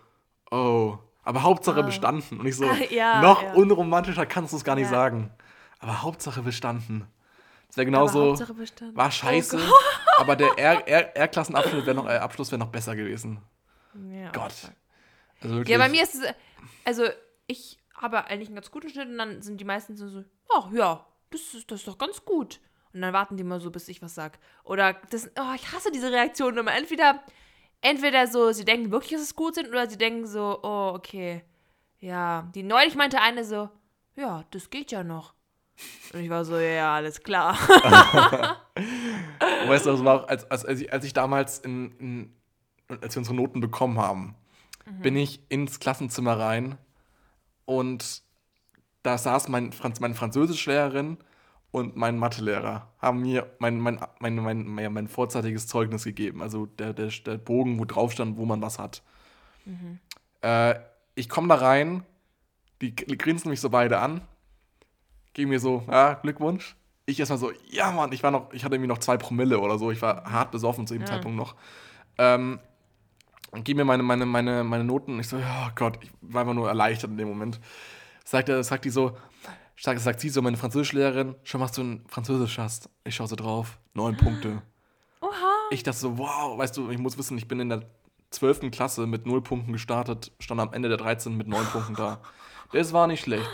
[0.52, 0.98] oh.
[1.26, 1.84] Aber Hauptsache Ah.
[1.84, 2.40] bestanden.
[2.40, 3.54] Und ich so, Ja, noch ja.
[3.56, 4.90] unromantischer kannst du es gar nicht Ja.
[4.92, 5.32] sagen.
[5.80, 7.08] Aber Hauptsache bestanden.
[7.74, 8.38] Das wäre genauso.
[8.94, 13.42] War scheiße, Oh aber der R-Klassenabschluss wäre noch, äh, Abschluss wär noch besser gewesen.
[14.12, 14.54] Ja, Gott.
[15.42, 15.70] Also wirklich.
[15.70, 16.22] Ja, bei mir ist es,
[16.86, 17.06] also
[17.48, 20.24] ich habe eigentlich einen ganz guten Schnitt und dann sind die meisten so, so
[20.56, 22.60] ach ja, das ist, das ist doch ganz gut.
[22.94, 24.38] Und dann warten die mal so, bis ich was sag.
[24.64, 26.76] Oder das, oh, ich hasse diese Reaktionen immer.
[26.76, 27.24] Entweder,
[27.82, 31.44] entweder so, sie denken wirklich, dass es gut sind, oder sie denken so, oh, okay.
[31.98, 33.72] Ja, die neulich meinte eine so,
[34.16, 35.34] ja, das geht ja noch.
[36.14, 37.54] Und ich war so, ja, alles klar.
[39.68, 42.34] Weißt du, das war auch, als, als, als, ich, als ich damals in, in,
[43.02, 44.36] als wir unsere Noten bekommen haben,
[45.02, 46.78] bin ich ins Klassenzimmer rein
[47.66, 48.22] und
[49.02, 51.18] da saß mein Franz, meine Französischlehrerin
[51.72, 56.42] und mein Mathelehrer, haben mir mein, mein, mein, mein, mein, mein vorzeitiges Zeugnis gegeben.
[56.42, 59.02] Also der, der, der Bogen, wo drauf stand, wo man was hat.
[60.42, 60.76] Äh,
[61.16, 62.06] ich komme da rein,
[62.82, 64.22] die grinsen mich so beide an,
[65.34, 66.76] geben mir so, ja, Glückwunsch.
[67.06, 69.78] Ich erstmal so, ja, Mann, ich war noch, ich hatte irgendwie noch zwei Promille oder
[69.78, 71.08] so, ich war hart besoffen zu dem Ja.
[71.08, 71.56] Zeitpunkt noch.
[72.18, 72.60] Ähm,
[73.52, 75.14] und gib mir meine, meine, meine, meine Noten.
[75.14, 77.60] Und ich so, ja Gott, ich war einfach nur erleichtert in dem Moment.
[78.26, 79.18] Sagt, er, sagt die so,
[79.78, 82.90] sagt, sagt sie so, meine Französischlehrerin, schon was du in Französisch hast.
[83.04, 84.62] Ich schaue so drauf, neun Punkte.
[85.22, 85.30] Oha.
[85.72, 87.84] Ich dachte so, wow, weißt du, ich muss wissen, ich bin in der
[88.32, 88.72] 12.
[88.72, 92.22] Klasse mit null Punkten gestartet, stand am Ende der 13 mit neun Punkten da.
[92.72, 93.48] Das war nicht schlecht.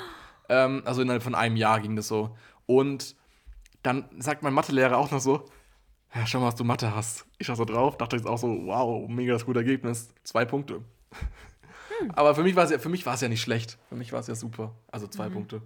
[0.49, 2.35] Ähm, also innerhalb von einem Jahr ging das so.
[2.65, 3.15] Und
[3.83, 5.45] dann sagt mein Mathelehrer auch noch so,
[6.13, 7.25] ja, schau mal, was du Mathe hast.
[7.38, 10.09] Ich schaue so drauf, dachte jetzt auch so, wow, mega das gute Ergebnis.
[10.23, 10.81] Zwei Punkte.
[12.15, 13.77] Aber für mich war es ja, für mich war es ja nicht schlecht.
[13.89, 14.75] Für mich war es ja super.
[14.91, 15.62] Also zwei Punkte.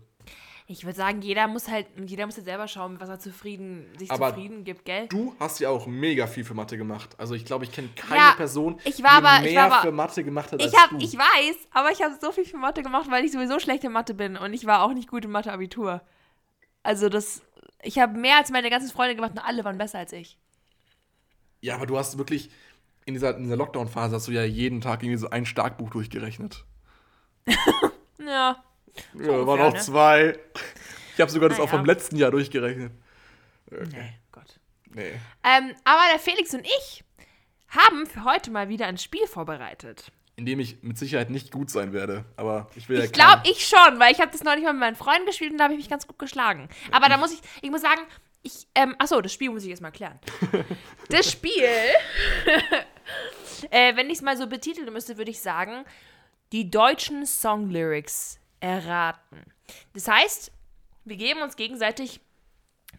[0.74, 4.10] Ich würde sagen, jeder muss halt, jeder muss jetzt selber schauen, was er zufrieden, sich
[4.10, 5.08] Aber zufrieden gibt, gell?
[5.08, 7.12] Du hast ja auch mega viel für Mathe gemacht.
[7.20, 9.92] Also ich glaube, ich kenne keine Ja, Person, ich war die aber- mehr aber- für
[9.92, 10.98] Mathe gemacht hat als Ich hab, du.
[10.98, 13.92] ich weiß, aber ich habe so viel für Mathe gemacht, weil ich sowieso schlecht in
[13.92, 16.02] Mathe bin und ich war auch nicht gut im Mathe-Abitur.
[16.82, 17.44] Also das,
[17.84, 20.40] ich habe mehr als meine ganzen Freunde gemacht und alle waren besser als ich.
[21.62, 22.50] Ja, aber du hast wirklich,
[23.06, 26.66] in dieser, in dieser Lockdown-Phase hast du ja jeden Tag irgendwie so ein Starkbuch durchgerechnet.
[28.26, 28.64] Ja.
[29.14, 29.80] Ja, waren ungefähr, auch ne?
[29.80, 30.40] zwei.
[31.14, 31.86] Ich habe sogar das Na auch vom ja.
[31.86, 32.92] letzten Jahr durchgerechnet.
[33.70, 34.60] Nee, Gott.
[34.94, 35.14] Nee.
[35.44, 37.04] Ähm, aber der Felix und ich
[37.70, 40.12] haben für heute mal wieder ein Spiel vorbereitet.
[40.36, 42.26] In dem ich mit Sicherheit nicht gut sein werde.
[42.38, 44.80] Aber ich will ja Ich glaube, ich schon, weil ich habe das neulich mal mit
[44.80, 46.70] meinen Freunden gespielt und da habe ich mich ganz gut geschlagen.
[46.92, 48.02] Aber da muss ich, ich muss sagen,
[48.42, 50.20] ich, ähm, achso, das Spiel muss ich jetzt mal klären.
[51.10, 51.52] Das Spiel,
[53.70, 55.84] äh, wenn ich es mal so betiteln müsste, würde ich sagen,
[56.52, 59.44] die deutschen Songlyrics erraten.
[59.94, 60.52] Das heißt,
[61.04, 62.22] wir geben uns gegenseitig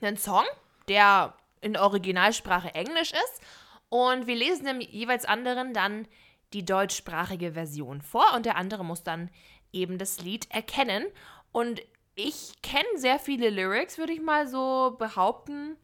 [0.03, 0.45] einen Song,
[0.89, 3.41] der in Originalsprache Englisch ist
[3.89, 6.07] und wir lesen dem jeweils anderen dann
[6.53, 9.31] die deutschsprachige Version vor und der andere muss dann
[9.73, 11.07] eben das Lied erkennen.
[11.51, 11.81] Und
[12.15, 15.79] ich kenne sehr viele Lyrics, würde ich mal so behaupten.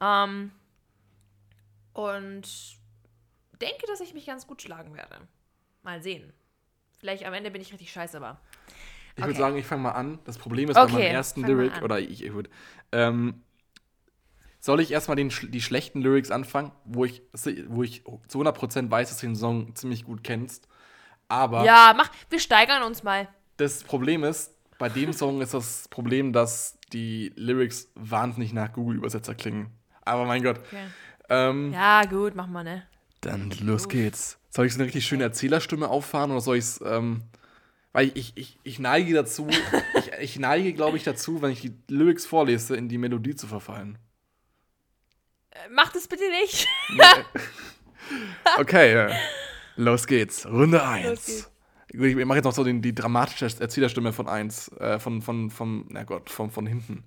[0.00, 0.52] Ähm,
[1.94, 2.48] und
[3.60, 5.16] denke, dass ich mich ganz gut schlagen werde.
[5.82, 6.32] Mal sehen.
[6.98, 8.38] Vielleicht am Ende bin ich richtig scheiße, aber.
[9.16, 9.38] Ich würde Okay.
[9.38, 10.18] sagen, ich fange mal an.
[10.24, 12.50] Das Problem ist bei Okay, meinem ersten Lyric, oder ich, ich würde.
[12.92, 13.42] Ähm,
[14.60, 17.22] soll ich erstmal den, die schlechten Lyrics anfangen, wo ich,
[17.68, 20.68] wo ich zu 100% weiß, dass du den Song ziemlich gut kennst.
[21.28, 23.28] Aber Ja, mach, wir steigern uns mal.
[23.56, 29.34] das Problem ist, bei dem Song ist das Problem, dass die Lyrics wahnsinnig nach Google-Übersetzer
[29.34, 29.70] klingen.
[30.04, 30.60] Aber mein Gott.
[30.66, 30.92] Okay.
[31.28, 32.86] Ähm, Ja, gut, mach mal, ne?
[33.20, 34.38] Dann los geht's.
[34.50, 37.22] Soll ich so eine richtig schöne Erzählerstimme auffahren oder soll ich es, ähm,
[37.92, 39.48] weil ich, ich, ich neige dazu,
[39.98, 43.46] ich, ich neige, glaube ich, dazu, wenn ich die Lyrics vorlese, in die Melodie zu
[43.46, 43.98] verfallen.
[45.50, 46.66] Äh, Mach das bitte nicht.
[48.58, 49.14] Okay, äh,
[49.76, 50.44] los geht's.
[50.44, 51.24] Runde 1.
[51.24, 51.50] geht's.
[51.88, 55.86] Ich mache jetzt noch so den, die dramatische Erzählerstimme von 1, äh, von, von, von,
[55.88, 57.04] na Gott, von, von hinten.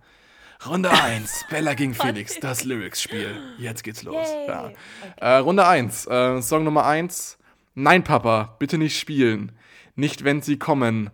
[0.66, 3.36] Runde 1, Bella gegen Felix, das Lyrics-Spiel.
[3.58, 4.28] Jetzt geht's los.
[4.48, 4.68] Ja.
[4.68, 4.76] Okay.
[5.18, 7.38] Äh, Runde 1, äh, Song Nummer 1.
[7.74, 9.52] Nein, Papa, bitte nicht spielen.
[9.96, 11.10] Nicht, wenn sie kommen.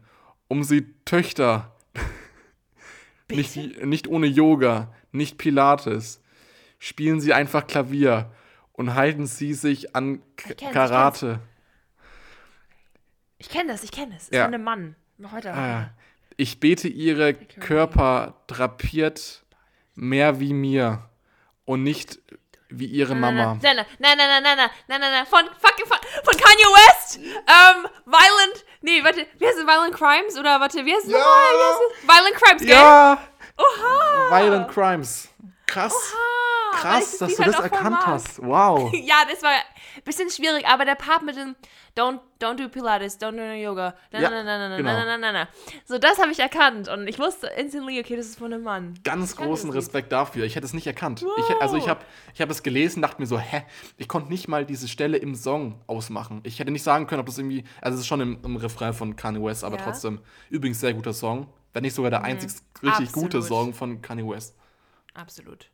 [0.48, 1.76] Um sie Töchter.
[3.30, 6.22] nicht, nicht ohne Yoga, nicht Pilates.
[6.80, 8.32] Spielen sie einfach Klavier
[8.74, 11.40] und halten sie sich an K Ich Karate.
[13.38, 14.24] Ich kenne das, ich kenne das.
[14.24, 14.46] Ist Ja.
[14.46, 14.96] von einem Mann.
[15.18, 15.54] Weiter.
[15.56, 15.90] Ah,
[16.36, 19.46] ich bete ihre Körper drapiert
[19.94, 21.08] mehr wie mir
[21.66, 22.20] und nicht
[22.72, 23.58] wie ihre Mama.
[23.62, 26.66] Nein, nein, nein, nein, nein, nein, nein, nein, nein, nein, von, fucking, von, von Kanye
[26.66, 31.12] West, ähm, Violent, nee, warte, wie heißt es, Violent Crimes, oder warte, wie heißt es
[31.12, 31.18] Ja.
[31.20, 32.18] nochmal?
[32.18, 32.70] Violent Crimes, gell?
[32.72, 33.18] Ja!
[33.58, 34.40] Oha!
[34.40, 35.30] Violent Crimes.
[35.68, 35.94] Krass.
[35.94, 38.42] Oha, Krass, das dass du halt das voll erkannt hast.
[38.42, 38.92] Wow.
[38.94, 39.52] Ja, das war
[40.04, 41.56] bisschen schwierig, aber der Part mit dem
[41.98, 45.44] Don't, don't do Pilates, don't do Yoga, Ja, genau.
[45.86, 48.94] So, das habe ich erkannt und ich wusste instantly, okay, das ist von einem Mann.
[49.04, 49.70] Ganz Ich großen.
[49.72, 50.46] Respekt dafür.
[50.46, 51.26] Ich hätte es nicht erkannt.
[51.38, 53.64] Ich, also ich habe ich hab es gelesen, dachte mir so, hä?
[53.98, 56.40] Ich konnte nicht mal diese Stelle im Song ausmachen.
[56.44, 58.94] Ich hätte nicht sagen können, ob das irgendwie, also es ist schon im, im Refrain
[58.94, 59.84] von Kanye West, aber Ja.
[59.84, 61.48] trotzdem übrigens sehr guter Song.
[61.74, 62.52] Wenn nicht sogar der einzig
[62.84, 63.48] richtig gute Absolut.
[63.48, 64.58] Song von Kanye West.
[65.14, 65.70] Absolut.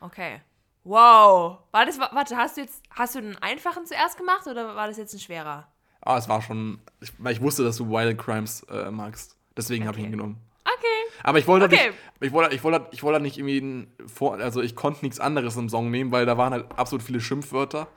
[0.00, 0.40] Okay.
[0.88, 1.58] Wow.
[1.70, 4.88] War das, wa- warte, hast du jetzt, hast du einen einfachen zuerst gemacht oder war
[4.88, 5.68] das jetzt ein schwerer?
[6.00, 9.36] Ah, es war schon, ich, weil ich wusste, dass du Wild Crimes äh, magst.
[9.54, 10.08] Deswegen habe ich Okay.
[10.08, 10.36] ihn genommen.
[10.64, 11.12] Okay.
[11.24, 11.88] Aber ich wollte Okay.
[11.90, 15.56] nicht, ich wollte, ich wollte, ich wollte nicht irgendwie vor, also ich konnte nichts anderes
[15.56, 17.88] im Song nehmen, weil da waren halt absolut viele Schimpfwörter.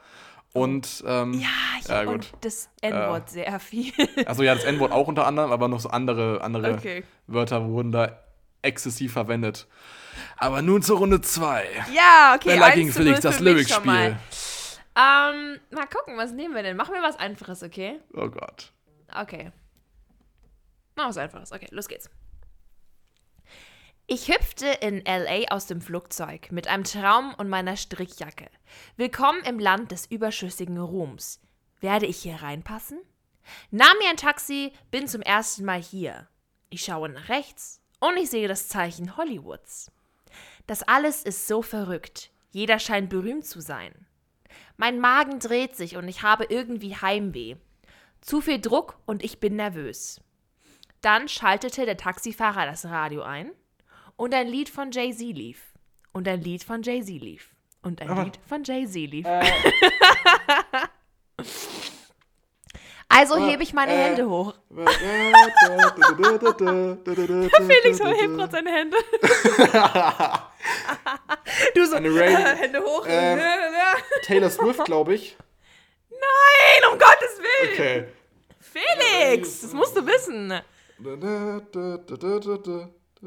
[0.54, 1.48] Und ähm, Ja,
[1.80, 3.94] ich Ja, und das N-Wort sehr viel.
[4.26, 7.06] also ja, das N-Wort auch unter anderem, aber noch so andere, andere Okay.
[7.28, 8.20] Wörter wurden da
[8.64, 9.68] exzessiv verwendet.
[10.42, 11.86] Aber nun zur Runde 2.
[11.94, 12.50] ja, okay.
[12.50, 13.46] Bella gegen Felix, das mal.
[13.46, 14.18] Lyric-Spiel.
[14.96, 16.76] Ähm, mal gucken, was nehmen wir denn?
[16.76, 18.00] Machen wir was Einfaches, okay?
[18.16, 18.74] Oh Gott.
[19.16, 19.52] Okay.
[20.96, 21.52] Machen wir was Einfaches.
[21.52, 22.10] Okay, los geht's.
[24.08, 28.48] Ich hüpfte in LA aus dem Flugzeug mit einem Traum und meiner Strickjacke.
[28.98, 31.40] Willkommen im Land des überschüssigen Ruhms.
[31.82, 33.00] Werde ich hier reinpassen?
[33.70, 36.28] Nahm mir ein Taxi, bin zum ersten Mal hier.
[36.72, 39.92] Ich schaue nach rechts und ich sehe das Zeichen Hollywoods.
[40.72, 42.32] Das alles ist so verrückt.
[42.52, 43.92] Jeder scheint berühmt zu sein.
[44.78, 47.58] Mein Magen dreht sich und ich habe irgendwie Heimweh.
[48.22, 50.22] Zu viel Druck und ich bin nervös.
[51.02, 53.52] Dann schaltete der Taxifahrer das Radio ein
[54.16, 55.74] und ein Lied von Jay-Z lief.
[56.14, 57.54] Und ein Lied von Jay-Z lief.
[57.82, 59.26] Und ein Lied von Jay-Z lief.
[59.26, 59.52] Äh,
[63.14, 63.98] Also äh, hebe ich meine äh.
[63.98, 64.54] Hände hoch.
[67.68, 68.98] Felix hebt gerade seine Hände.
[71.76, 73.06] du so, Hände hoch.
[73.08, 73.40] Ähm.
[74.24, 75.38] Taylor Swift, glaube ich.
[76.10, 77.74] Nein, um Gottes Willen.
[77.74, 78.06] Okay.
[78.60, 80.54] Felix, das musst du wissen.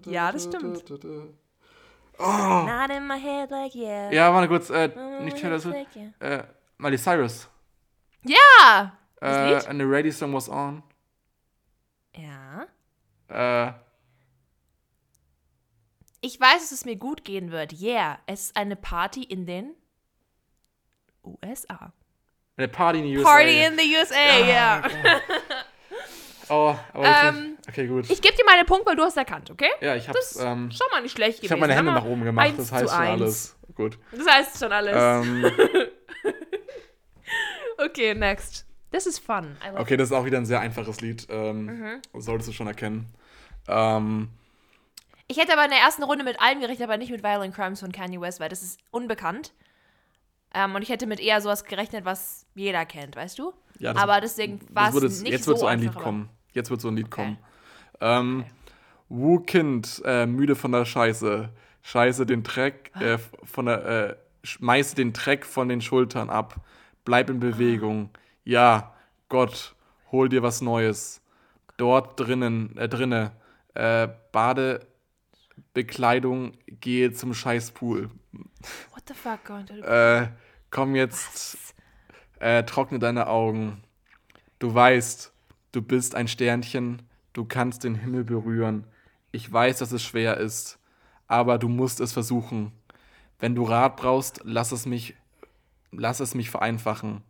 [0.07, 0.88] Ja, das stimmt.
[2.18, 4.11] Not in my head like yeah.
[4.12, 4.70] Ja, warte kurz.
[4.70, 5.77] Äh, Oh, nicht Taylor Swift.
[6.20, 6.44] Äh,
[6.79, 7.49] Miley Cyrus.
[8.23, 8.97] Ja.
[9.24, 9.66] Äh, Lied?
[9.68, 10.82] and the radio song was on.
[12.16, 12.66] Ja.
[13.28, 13.72] Äh,
[16.20, 17.72] Ich weiß, dass es mir gut gehen wird.
[17.80, 18.18] Yeah.
[18.26, 19.74] Es ist eine Party in den
[21.22, 21.92] USA.
[22.56, 23.30] eine Party in the USA.
[23.30, 24.82] Party in the USA, ja.
[26.50, 28.10] Oh, aber Ähm, okay, gut.
[28.10, 29.70] Ich gebe dir meine Punkte, weil du hast erkannt, okay?
[29.80, 30.06] ja, ich.
[30.06, 31.52] Das Ähm, schon mal nicht schlecht ich gewesen.
[31.52, 32.52] habe meine Hände nach oben gemacht.
[32.58, 33.20] Das heißt schon eins.
[33.22, 33.56] alles.
[33.74, 33.98] Gut.
[34.12, 34.94] Das heißt schon alles.
[35.26, 35.50] Ähm,
[37.78, 38.66] okay, next.
[38.94, 39.57] This is fun.
[39.76, 41.26] Okay, das ist auch wieder ein sehr einfaches Lied.
[41.28, 42.02] Ähm, Mhm.
[42.20, 43.07] Solltest du schon erkennen.
[43.66, 44.28] Ähm,
[45.26, 47.80] Ich hätte aber in der ersten Runde mit allem gerechnet, aber nicht mit Violent Crimes
[47.80, 49.52] von Kanye West, weil das ist unbekannt.
[50.52, 53.52] Ähm, und ich hätte mit eher sowas gerechnet, was jeder kennt, weißt du?
[53.80, 55.94] ja, das- aber deswegen war das es jetzt, nicht jetzt so wird so ein Lied
[55.96, 56.28] kommen.
[56.52, 57.16] Jetzt wird so ein Lied Okay.
[57.16, 57.38] kommen.
[58.00, 58.44] Ähm,
[59.09, 61.48] Wu Kind, äh, müde von der Scheiße.
[61.83, 66.57] Scheiße den Dreck äh, von der, äh, schmeiße den Dreck von den Schultern ab.
[67.04, 68.11] Bleib in Bewegung.
[68.44, 68.94] Ja,
[69.30, 69.74] Gott,
[70.12, 71.22] hol dir was Neues.
[71.78, 73.33] Dort drinnen, äh, drinne,
[73.72, 78.11] äh, Badebekleidung, gehe zum Scheißpool.
[78.92, 80.28] What the fuck, going to the Äh,
[80.70, 81.74] komm jetzt,
[82.38, 83.83] äh, trockne deine Augen.
[84.59, 85.33] Du weißt,
[85.72, 87.00] du bist ein Sternchen,
[87.33, 88.87] du kannst den Himmel berühren.
[89.33, 90.78] Ich weiß, dass es schwer ist,
[91.26, 92.72] aber du musst es versuchen.
[93.38, 95.14] Wenn du Rat brauchst, lass es mich,
[95.92, 97.22] lass es mich vereinfachen.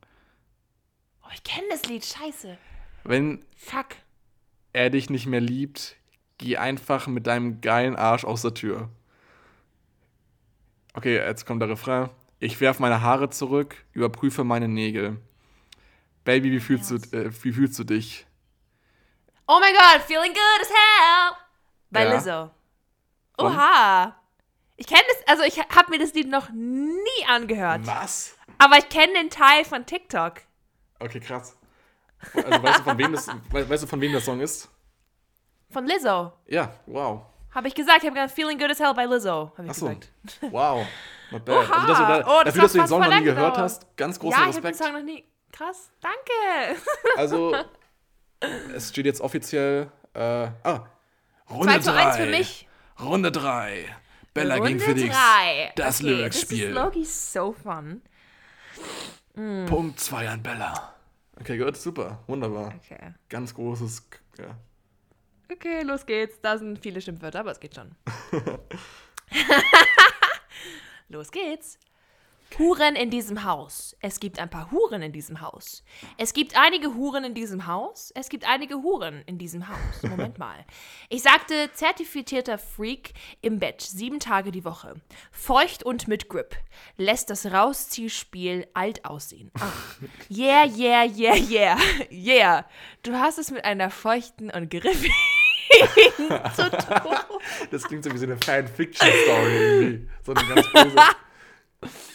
[1.25, 2.57] Oh, ich kenne das Lied, scheiße.
[3.05, 3.97] Wenn Fuck.
[4.73, 5.97] er dich nicht mehr liebt,
[6.39, 8.89] geh einfach mit deinem geilen Arsch aus der Tür.
[10.95, 12.11] Okay, jetzt kommt der Refrain.
[12.39, 15.21] Ich werf meine Haare zurück, überprüfe meine Nägel.
[16.25, 18.27] Baby, wie fühlst, du, äh, wie fühlst du dich?
[19.47, 21.37] Oh my god, feeling good as hell.
[21.91, 22.15] Bei Ja.
[22.15, 22.51] Lizzo.
[23.39, 24.17] Oha.
[24.77, 27.87] Ich kenne das, also ich habe mir das Lied noch nie angehört.
[27.87, 28.37] Was?
[28.59, 30.41] Aber ich kenne den Teil von TikTok.
[31.05, 31.57] Okay, krass.
[32.35, 34.69] Also weißt du, von wem das, we- weißt du, von wem der Song ist?
[35.71, 36.33] Von Lizzo.
[36.47, 37.23] Ja, wow.
[37.55, 39.53] Habe ich gesagt, ich habe gesagt, feeling good as hell bei Lizzo.
[39.57, 39.87] Habe ich Achso.
[39.89, 40.09] gesagt.
[40.41, 40.87] Wow.
[41.31, 41.57] Not bad.
[41.57, 41.73] Oha.
[41.75, 43.37] Also, dass du, da, Oh, das dafür, hat dass du den Song noch nie gehört
[43.55, 43.59] gedauert.
[43.59, 44.85] hast, ganz großen Ja, ich habe den Respekt.
[44.85, 45.25] Song noch nie.
[45.53, 46.81] Krass, danke.
[47.17, 47.55] Also,
[48.75, 49.91] es steht jetzt offiziell.
[50.15, 50.87] Äh, ah,
[51.51, 52.31] Runde 2 zu 1 für 3.
[52.31, 52.69] mich.
[53.01, 53.87] Runde 3.
[54.33, 55.15] Bella gegen Runde Felix.
[55.17, 55.73] drei.
[55.77, 56.69] Das okay, Lyrics-Spiel.
[56.71, 58.03] Ist Loki so fun.
[59.67, 60.94] Punkt 2 an Bella.
[61.41, 62.23] Okay, gut, super.
[62.27, 62.75] Wunderbar.
[62.77, 63.15] Okay.
[63.29, 64.09] Ganz großes.
[64.39, 64.57] Ja.
[65.53, 66.41] Okay, los geht's.
[66.41, 67.95] Da sind viele Schimpfwörter, aber es geht schon.
[71.09, 71.79] los geht's.
[72.59, 73.97] Huren in diesem Haus.
[74.01, 75.83] Es gibt ein paar Huren in diesem Haus.
[76.19, 78.13] Es gibt einige Huren in diesem Haus.
[78.15, 80.03] Es gibt einige Huren in diesem Haus.
[80.03, 80.65] Moment mal.
[81.09, 84.95] Ich sagte zertifizierter Freak im Bett, sieben Tage die Woche.
[85.33, 86.57] Feucht und mit Grip.
[86.97, 89.51] Lässt das Rausziehspiel alt aussehen.
[89.59, 89.97] Ach.
[90.31, 91.79] Yeah, yeah, yeah, yeah.
[92.11, 92.67] Yeah.
[93.03, 95.13] Du hast es mit einer feuchten und griffigen
[96.55, 97.17] zu tun.
[97.71, 100.09] Das klingt so wie so eine Fanfiction-Story irgendwie.
[100.23, 100.97] So eine ganz böse.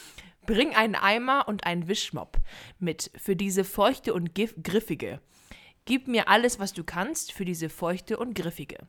[0.49, 2.37] Bring einen Eimer und einen Wischmopp
[2.79, 5.21] mit für diese feuchte und griffige.
[5.85, 8.79] Gib mir alles, was du kannst für diese feuchte und griffige.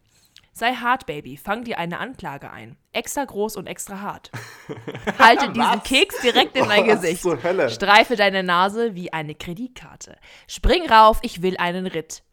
[0.55, 2.79] Sei hart, Baby, fang dir eine Anklage ein.
[2.95, 4.31] Extra groß und extra hart.
[5.19, 7.21] Halte diesen Keks direkt in mein Was Gesicht.
[7.21, 7.69] zur Hölle?
[7.69, 10.17] Streife deine Nase wie eine Kreditkarte.
[10.49, 12.23] Spring rauf, ich will einen Ritt.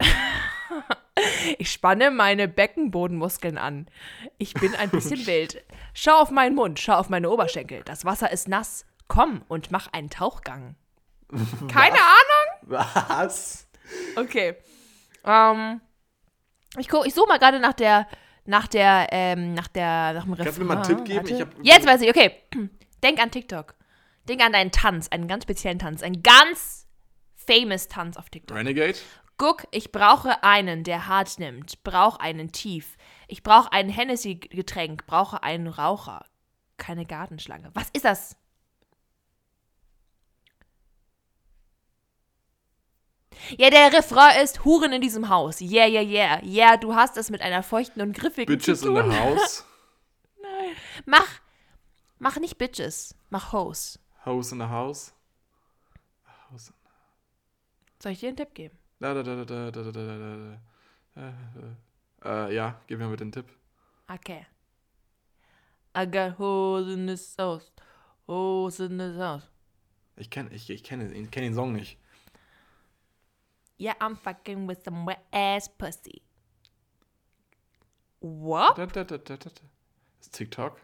[1.58, 3.88] Ich spanne meine Beckenbodenmuskeln an.
[4.36, 5.64] Ich bin ein bisschen wild.
[5.92, 7.82] Schau auf meinen Mund, schau auf meine Oberschenkel.
[7.84, 8.86] Das Wasser ist nass.
[9.08, 10.76] Komm und mach einen Tauchgang.
[11.68, 12.60] Keine Ahnung?
[12.62, 13.66] Was?
[14.16, 14.56] Okay.
[15.24, 15.80] Ähm,
[16.78, 18.06] ich guck, ich suche mal gerade nach der,
[18.44, 20.44] nach der, ähm, nach der, nach dem Refrain.
[20.44, 21.26] Kannst du mir mal einen Tipp geben?
[21.26, 22.42] Ich hab- Jetzt weiß ich, okay.
[23.02, 23.74] Denk an TikTok.
[24.28, 26.86] Denk an deinen Tanz, einen ganz speziellen Tanz, einen ganz
[27.34, 28.56] famous Tanz auf TikTok.
[28.56, 28.98] Renegade?
[29.38, 31.82] Guck, ich brauche einen, der hart nimmt.
[31.84, 32.96] Brauch einen tief.
[33.28, 35.06] Ich brauche ein Hennessy-Getränk.
[35.06, 36.24] Brauche einen Raucher.
[36.76, 37.70] Keine Gartenschlange.
[37.74, 38.36] Was ist das?
[43.56, 45.60] Ja, der Refrain ist Huren in diesem Haus.
[45.60, 46.42] Yeah, yeah, yeah.
[46.44, 48.96] Yeah, du hast es mit einer feuchten und griffigen Bitches zu tun.
[48.96, 49.64] in the house.
[50.42, 50.76] Nein.
[51.06, 51.28] Mach,
[52.18, 53.98] mach nicht Bitches, mach Hose.
[54.24, 55.12] Hose in the house.
[56.50, 56.72] Hose.
[58.02, 58.76] Soll ich dir einen Tipp geben?
[59.00, 60.58] Da, da, da, da, da, da, da, da.
[61.14, 61.32] da,
[62.24, 62.48] da.
[62.48, 63.46] Äh, ja, gib mir mit den Tipp.
[64.08, 64.46] Okay.
[65.96, 67.72] I got Hose in this house.
[68.26, 69.48] Hose in this house.
[70.16, 71.98] Ich kenne ich, ich kenn, ich kenn den Song nicht.
[73.78, 76.22] Yeah, I'm fucking with some wet ass pussy.
[78.20, 78.76] What?
[78.76, 79.60] Da, da, da, da, da, da.
[80.20, 80.80] Ist TikTok?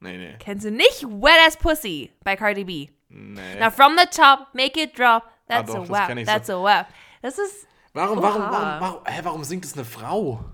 [0.00, 0.36] Nee, nee.
[0.38, 2.88] Kennst du nicht Wet Ass Pussy bei Cardi B?
[3.08, 3.58] Nee.
[3.58, 5.24] Now from the top, make it drop.
[5.48, 6.06] That's Ah, doch, a das wap.
[6.06, 6.32] kenn ich so.
[6.32, 6.86] That's a wap.
[7.22, 7.66] Das ist.
[7.94, 8.52] Warum, warum, Oha.
[8.52, 10.44] warum, warum, hä, warum singt es eine Frau?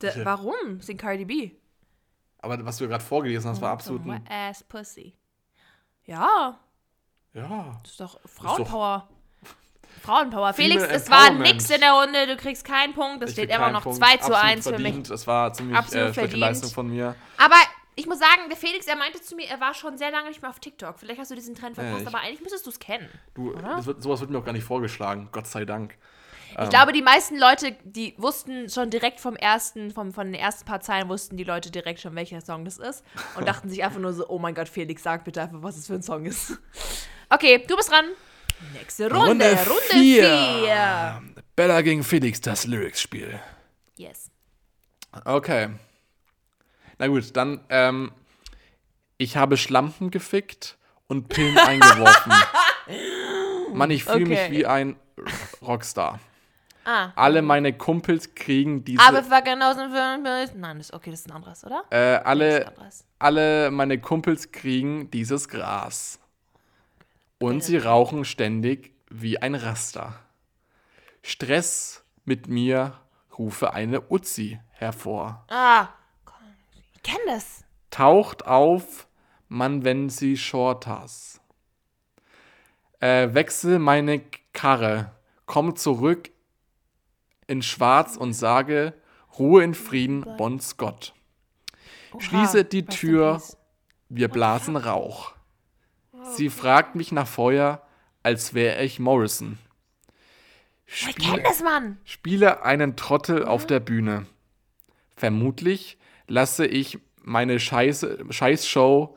[0.00, 0.24] De, Ja.
[0.24, 1.50] warum singt Cardi B?
[2.38, 5.16] Aber was du gerade vorgelesen hast, war absolut wet ass pussy.
[6.04, 6.58] Ja,
[7.34, 7.78] Ja.
[7.82, 9.08] das ist doch Frauenpower.
[10.02, 10.52] Frauenpower.
[10.54, 12.26] Felix, es war nix in der Runde.
[12.26, 13.22] Du kriegst keinen Punkt.
[13.22, 13.98] Es steht immer noch Punkt.
[13.98, 14.80] 2 zu Absolut 1 für mich.
[14.82, 15.10] verdient.
[15.10, 16.40] Das war ziemlich Absolut äh, schlechte verdient.
[16.40, 17.14] Leistung von mir.
[17.38, 17.56] Aber
[17.94, 20.40] ich muss sagen, der Felix, er meinte zu mir, er war schon sehr lange nicht
[20.42, 20.98] mehr auf TikTok.
[20.98, 23.08] Vielleicht hast du diesen Trend verpasst, ich- aber eigentlich müsstest du es kennen.
[23.34, 25.28] Du, wird, sowas wird mir auch gar nicht vorgeschlagen.
[25.30, 25.96] Gott sei Dank.
[26.56, 26.64] Ähm.
[26.64, 30.64] Ich glaube, die meisten Leute, die wussten schon direkt vom ersten, vom, von den ersten
[30.64, 33.04] paar Zeilen, wussten die Leute direkt schon, welcher Song das ist.
[33.36, 35.86] Und dachten sich einfach nur so, oh mein Gott, Felix, sag bitte einfach, was es
[35.86, 36.54] für ein Song ist.
[37.34, 38.04] Okay, du bist dran.
[38.74, 39.56] Nächste Runde.
[39.56, 39.56] Runde
[39.88, 40.38] vier.
[40.66, 41.22] 4.
[41.56, 43.40] Bella gegen Felix, das Lyrics-Spiel.
[43.96, 44.30] Yes.
[45.24, 45.70] Okay.
[46.98, 48.12] Na gut, dann, ähm,
[49.16, 52.32] ich habe Schlampen gefickt und Pillen eingeworfen.
[53.72, 54.50] Mann, ich fühle mich Okay.
[54.52, 54.96] wie ein
[55.62, 56.20] Rockstar.
[56.84, 57.12] Ah.
[57.14, 59.02] Alle meine Kumpels kriegen diese.
[59.02, 60.60] Aber aus dem Film.
[60.60, 61.84] Nein, das, okay, das ist ein anderes, oder?
[61.90, 63.04] äh, alle, anderes.
[63.18, 66.18] alle meine Kumpels kriegen dieses Gras.
[67.38, 70.14] Und sie rauchen ständig wie ein Raster.
[71.22, 72.94] Stress mit mir
[73.38, 75.44] rufe eine Uzi hervor.
[75.48, 75.88] Ah.
[76.24, 76.36] komm,
[76.94, 77.64] Ich kenn das.
[77.90, 79.06] Taucht auf,
[79.48, 81.40] Mann, wenn sie Shortas.
[83.00, 85.12] Äh, wechsel meine Karre,
[85.46, 86.30] komm zurück
[87.52, 88.94] in Schwarz und sage
[89.38, 91.14] Ruhe in Frieden, Bon Scott.
[92.18, 93.40] Schließe die Tür,
[94.08, 95.32] wir blasen Rauch.
[96.34, 97.86] Sie fragt mich nach Feuer,
[98.22, 99.58] als wäre ich Morrison.
[101.62, 101.98] Mann.
[102.04, 104.26] spiele einen Trottel auf der Bühne.
[105.16, 109.16] Vermutlich lasse ich meine Scheiße, Scheißshow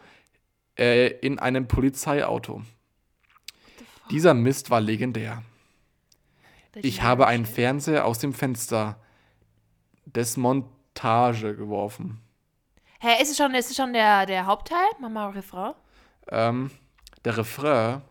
[0.78, 2.64] äh, in einem Polizeiauto.
[4.12, 5.44] Dieser Mist war legendär.
[6.84, 9.00] Ich habe einen Fernseher aus dem Fenster
[10.06, 12.22] des Montage geworfen.
[13.00, 14.86] Hä, ist es schon, ist es schon der, der Hauptteil?
[15.00, 15.74] Mama Refrain?
[16.30, 16.72] Ähm,
[17.24, 18.02] der Refrain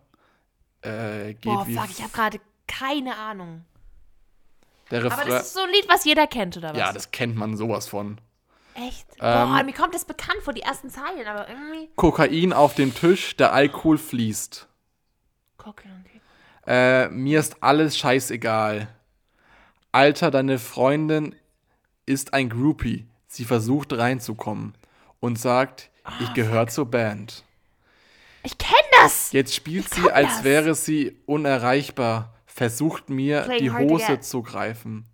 [0.83, 1.75] äh, geht Boah, wie.
[1.75, 3.65] fuck, ich habe gerade keine Ahnung.
[4.91, 5.29] der Aber Refrain.
[5.29, 6.79] das ist so ein Lied, was jeder kennt, oder was?
[6.79, 8.21] ja, das kennt man sowas von.
[8.75, 9.07] Echt?
[9.21, 11.91] Ähm, Boah, mir kommt das bekannt vor, die ersten Zeilen, aber irgendwie.
[11.97, 14.69] Kokain auf dem Tisch, der Alkohol fließt.
[15.65, 15.89] Okay.
[16.67, 18.89] Äh, mir ist alles scheißegal.
[19.93, 21.35] Alter, deine Freundin
[22.07, 23.07] ist ein Groupie.
[23.27, 24.75] Sie versucht reinzukommen
[25.21, 25.91] und sagt,
[26.21, 27.45] ich gehöre zur Band.
[28.43, 29.33] Ich kenn das!
[29.33, 30.45] Jetzt spielt sie, als das.
[30.45, 35.07] wäre sie unerreichbar, versucht mir Playing die Hose zu greifen.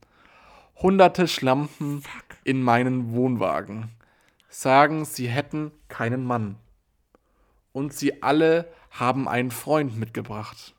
[0.77, 2.03] Hunderte Schlampen
[2.45, 3.91] in meinen Wohnwagen
[4.49, 6.57] sagen, sie hätten keinen Mann.
[7.73, 10.75] Und sie alle haben einen Freund mitgebracht.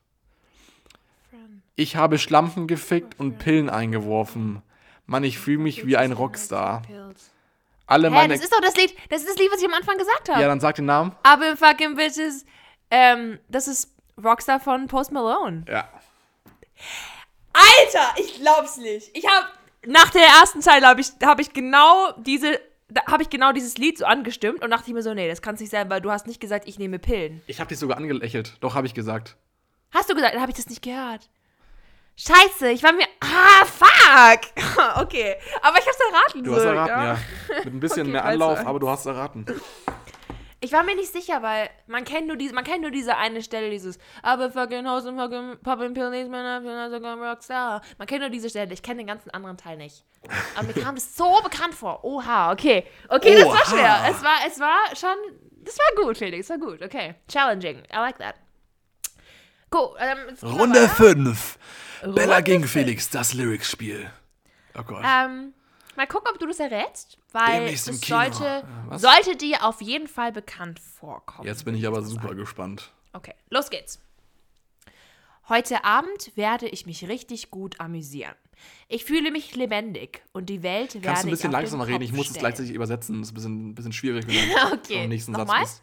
[1.74, 4.62] Ich habe Schlampen gefickt und Pillen eingeworfen.
[5.06, 6.82] Mann, ich fühle mich wie ein Rockstar.
[7.86, 8.34] Alle Hä, meine.
[8.34, 10.40] das ist doch das Lied, das ist das Lied, was ich am Anfang gesagt habe.
[10.40, 11.14] Ja, dann sag den Namen.
[11.22, 12.44] Aber fucking Bitches,
[12.90, 15.64] ähm, das ist Rockstar von Post Malone.
[15.68, 15.88] Ja.
[17.52, 19.10] Alter, ich glaub's nicht.
[19.14, 19.52] Ich hab,
[19.86, 23.76] nach der ersten Zeile habe ich, hab ich genau diese, da habe ich genau dieses
[23.78, 26.10] Lied so angestimmt und dachte ich mir so, nee, das kann's nicht sein, weil du
[26.10, 27.42] hast nicht gesagt, ich nehme Pillen.
[27.46, 28.56] Ich habe dich sogar angelächelt.
[28.60, 29.36] Doch, habe ich gesagt.
[29.90, 31.28] Hast du gesagt, dann habe ich das nicht gehört.
[32.16, 34.40] Scheiße, ich war mir, ah, fuck.
[35.02, 36.44] okay, aber ich hab's erraten.
[36.44, 37.18] Du hast erraten, ja.
[37.64, 39.46] Mit ein bisschen Okay, mehr zu Anlauf, aber du hast erraten.
[40.64, 43.42] Ich war mir nicht sicher, weil man kennt nur diese, man kennt nur diese eine
[43.42, 47.82] Stelle, dieses Aber fucking House und fucking Poppin' Pills, man I'm sogar Rockstar.
[47.98, 50.04] Man kennt nur diese Stelle, ich kenne den ganzen anderen Teil nicht.
[50.54, 52.04] Aber mir kam das so bekannt vor.
[52.04, 52.86] Oha, okay.
[53.08, 53.64] Okay, das war Oha.
[53.64, 53.98] schwer.
[54.08, 55.34] Es war, es war schon,
[55.64, 56.80] das war gut, Felix, das war gut.
[56.80, 57.78] Okay, challenging.
[57.92, 58.36] I like that.
[59.72, 59.96] Cool.
[59.98, 60.88] Ähm, Runde weiter.
[60.88, 61.58] 5.
[62.14, 62.64] Bella gegen.
[62.64, 64.10] Felix, das Lyrics-Spiel.
[64.78, 65.04] Oh Gott.
[65.04, 65.52] Ähm,
[65.96, 69.02] mal gucken, ob du das errätst, weil Demnächst es sollte, Äh, was?
[69.02, 71.46] sollte dir auf jeden Fall bekannt vorkommen.
[71.46, 72.90] Jetzt bin ich aber super gespannt.
[73.12, 74.00] Okay, los geht's.
[75.48, 78.34] Heute Abend werde ich mich richtig gut amüsieren.
[78.88, 82.04] Ich fühle mich lebendig und die Welt werde Kannst du ein bisschen langsamer den reden?
[82.04, 83.18] Ich muss es gleichzeitig übersetzen.
[83.20, 84.24] Das ist ein bisschen, ein bisschen schwierig,
[84.72, 85.66] Okay, nächsten nochmal?
[85.66, 85.82] Satz.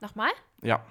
[0.00, 0.30] Nochmal?
[0.62, 0.82] Ja.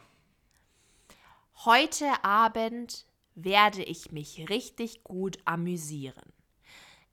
[1.65, 6.33] Heute Abend werde ich mich richtig gut amüsieren.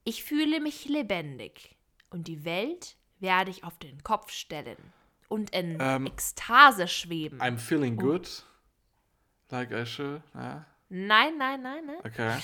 [0.05, 1.76] Ich fühle mich lebendig
[2.11, 4.92] und die Welt werde ich auf den Kopf stellen
[5.28, 7.40] und in Ähm, Ekstase schweben.
[7.40, 8.45] I'm feeling good.
[9.51, 10.20] Like I should.
[10.34, 10.66] Ja.
[10.90, 11.99] Nein, nein, nein, nein.
[12.05, 12.38] Okay.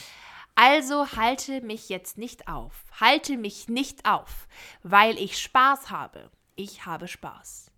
[0.55, 2.85] Also halte mich jetzt nicht auf.
[2.99, 4.49] Halte mich nicht auf,
[4.83, 6.31] weil ich Spaß habe.
[6.57, 7.71] Ich habe Spaß.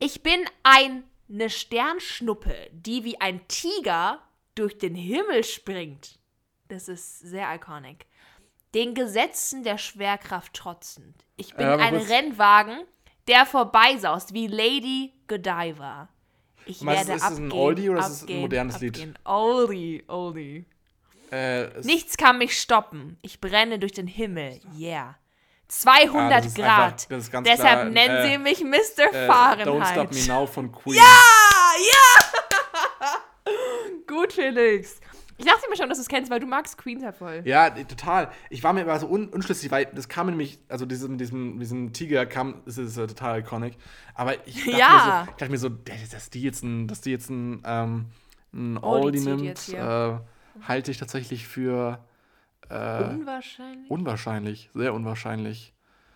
[0.00, 0.40] Ich bin
[1.30, 4.22] eine Sternschnuppe, die wie ein Tiger
[4.54, 6.18] durch den Himmel springt.
[6.68, 8.06] Das ist sehr iconic.
[8.74, 11.24] Den Gesetzen der Schwerkraft trotzend.
[11.36, 12.80] Ich bin Ja, ein Rennwagen,
[13.26, 16.08] der vorbeisaust wie Lady Godiva.
[16.66, 18.96] Ich Meinst werde ist es ein abgehen, Oldie oder ist es ein abgehen, modernes Lied?
[18.96, 19.18] abgehen.
[19.24, 20.66] Oldie, Oldie.
[21.30, 23.18] Äh, Nichts kann mich stoppen.
[23.22, 24.60] Ich brenne durch den Himmel.
[24.78, 25.16] Yeah.
[25.68, 27.06] 200 Ja, ist Grad.
[27.10, 29.12] einfach- ist Deshalb klar, nennen äh, sie mich Mr.
[29.12, 29.66] äh, Fahrenheit.
[29.68, 30.98] Don't Stop Me Now von Queen.
[31.00, 33.14] Ah, ja!
[34.06, 35.00] Gut, Felix.
[35.40, 37.42] Ich dachte mir schon, dass du es kennst, weil du magst Queen halt voll.
[37.44, 38.30] Ja, total.
[38.50, 41.60] Ich war mir aber so un unschlüssig, weil das kam nämlich, also diese, mit diesem,
[41.60, 43.74] diesem Tiger kam, das ist äh, total iconic.
[44.14, 44.88] Aber ich dachte, Ja.
[44.88, 45.68] mir, so, ich dachte mir so,
[46.16, 48.06] dass die jetzt ein, dass die jetzt ein, ähm,
[48.52, 50.18] ein Oldie Oldie nimmt, äh,
[50.66, 52.04] halte ich tatsächlich für
[52.70, 53.90] äh, Unwahrscheinlich.
[53.90, 55.72] unwahrscheinlich, sehr unwahrscheinlich.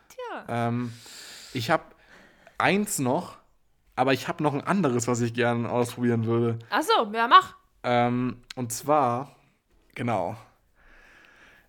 [0.08, 0.44] Tja.
[0.68, 0.92] Ähm,
[1.52, 1.84] ich habe
[2.58, 3.38] eins noch,
[3.96, 6.58] aber ich habe noch ein anderes, was ich gerne ausprobieren würde.
[6.70, 7.56] Achso, ja, mach.
[7.82, 9.34] Ähm, und zwar,
[9.94, 10.36] genau.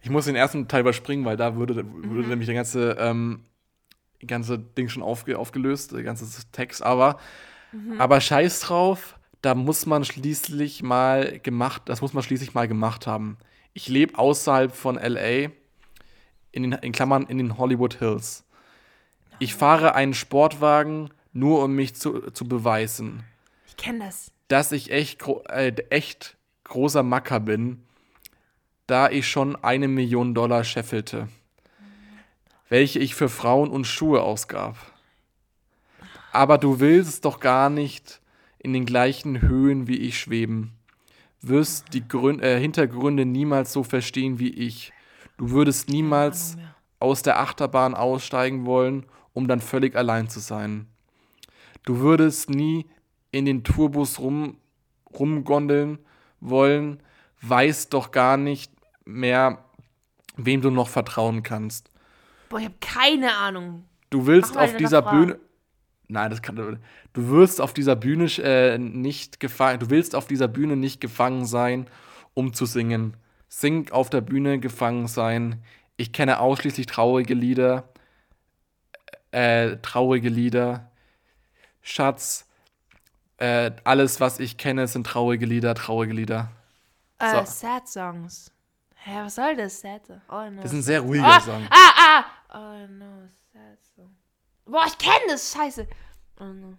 [0.02, 3.46] Ich muss den ersten Teil überspringen, weil da würde, würde nämlich der ganze, ähm,
[4.26, 6.84] ganze Ding schon aufge, aufgelöst, der ganze Text.
[6.84, 7.18] Aber,
[8.00, 13.08] aber scheiß drauf, da muss man schließlich mal gemacht, das muss man schließlich mal gemacht
[13.08, 13.38] haben.
[13.74, 15.50] Ich lebe außerhalb von LA,
[16.52, 18.46] in, den, in Klammern in den Hollywood Hills.
[19.40, 23.24] Ich fahre einen Sportwagen, nur um mich zu, zu beweisen
[23.68, 24.32] Ich kenne das.
[24.48, 27.84] dass ich echt, gro äh, echt großer Macker bin,
[28.88, 31.28] da ich schon eine Million Dollar scheffelte,
[32.70, 34.78] welche ich für Frauen und Schuhe ausgab.
[36.32, 38.22] Aber du willst doch gar nicht
[38.60, 40.74] in den gleichen Höhen wie ich schweben,
[41.48, 44.94] wirst die Grün äh, Hintergründe niemals so verstehen wie ich.
[45.38, 46.58] Du würdest niemals
[47.00, 50.88] aus der Achterbahn aussteigen wollen, um dann völlig allein zu sein.
[51.84, 52.86] Du würdest nie
[53.32, 54.58] in den Tourbus rum,
[55.14, 56.00] rumgondeln
[56.40, 57.02] wollen,
[57.42, 58.72] weißt doch gar nicht
[59.06, 59.66] mehr,
[60.38, 61.90] wem du noch vertrauen kannst.
[62.50, 63.86] Boah, ich habe keine Ahnung.
[64.10, 65.02] Du willst auf dieser.
[65.02, 65.40] Bühne.
[66.08, 66.56] Nein, das kann.
[67.14, 69.80] Du wirst auf dieser Bühne äh, nicht gefangen.
[69.80, 71.88] Du willst auf dieser Bühne nicht gefangen sein,
[72.34, 73.16] um zu singen.
[73.48, 75.64] Sing auf der Bühne gefangen sein.
[75.98, 77.90] Ich kenne ausschließlich traurige Lieder.
[79.32, 80.92] äh, traurige Lieder.
[81.82, 82.48] Schatz,
[83.38, 86.52] äh, alles, was ich kenne, sind traurige Lieder, traurige Lieder.
[87.20, 87.46] Äh, So.
[87.46, 88.52] Sad Songs.
[88.96, 89.82] Hä, was soll das?
[89.82, 90.02] Sad.
[90.30, 90.62] Oh no.
[90.62, 91.68] Das sind sehr ruhige ah, Songs.
[91.72, 92.26] ah, ah.
[92.54, 94.16] Oh no, Sad Song.
[94.66, 95.52] Boah, ich kenne das.
[95.54, 95.88] Scheiße.
[96.40, 96.78] Oh no.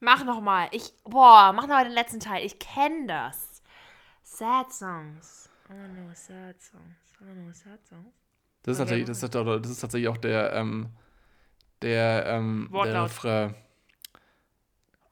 [0.00, 0.68] Mach noch mal.
[0.72, 2.44] Ich, boah, mach noch mal den letzten Teil.
[2.44, 3.62] Ich kenne das.
[4.22, 5.48] Sad Songs.
[5.70, 6.82] Oh no, Sad Songs.
[7.20, 8.12] Oh no, Sad Songs.
[8.62, 9.04] Das ist, Okay.
[9.04, 10.90] tatsächlich, das, ist, das ist tatsächlich auch der, ähm,
[11.82, 13.04] der, ähm, der.
[13.04, 13.54] Refrain.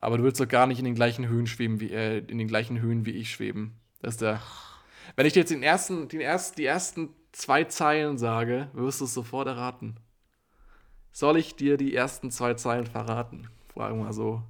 [0.01, 2.49] Aber du willst doch gar nicht in den gleichen Höhen schweben, wie, äh, in den
[2.49, 3.79] gleichen Höhen wie ich schweben.
[4.01, 4.43] Das ist der.
[5.17, 9.05] Wenn ich dir jetzt den ersten, den ersten, die ersten zwei Zeilen sage, wirst du
[9.07, 9.97] es sofort erraten.
[11.13, 13.49] Soll ich dir die ersten zwei Zeilen verraten?
[13.73, 14.43] Fragen wir mal so.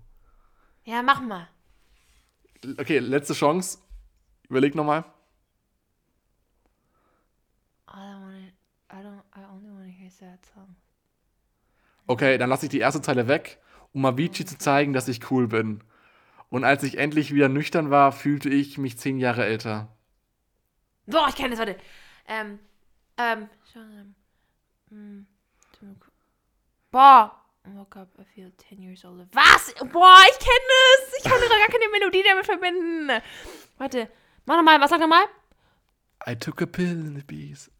[0.84, 1.48] Ja, mach mal.
[2.78, 3.78] Okay, letzte Chance.
[4.48, 5.04] Überleg nochmal.
[12.06, 13.58] Okay, dann lasse ich die erste Zeile weg,
[13.92, 15.82] um Avicii zu zeigen, dass ich cool bin.
[16.50, 19.88] Und als ich endlich wieder nüchtern war, fühlte ich mich zehn Jahre älter.
[21.06, 21.76] Boah, ich kenne das, warte.
[22.28, 22.58] Ähm,
[23.22, 24.14] ähm,
[24.90, 25.26] hm,
[26.90, 27.38] boah.
[27.64, 29.26] I woke up, I feel 10 years older.
[29.32, 29.72] Was?
[29.92, 31.18] Boah, ich kenne das.
[31.18, 33.22] Ich kann doch gar keine Melodie damit verbinden.
[33.78, 34.08] Warte,
[34.46, 35.24] mach nochmal, was sag nochmal?
[36.26, 37.70] I took a pill in the bees.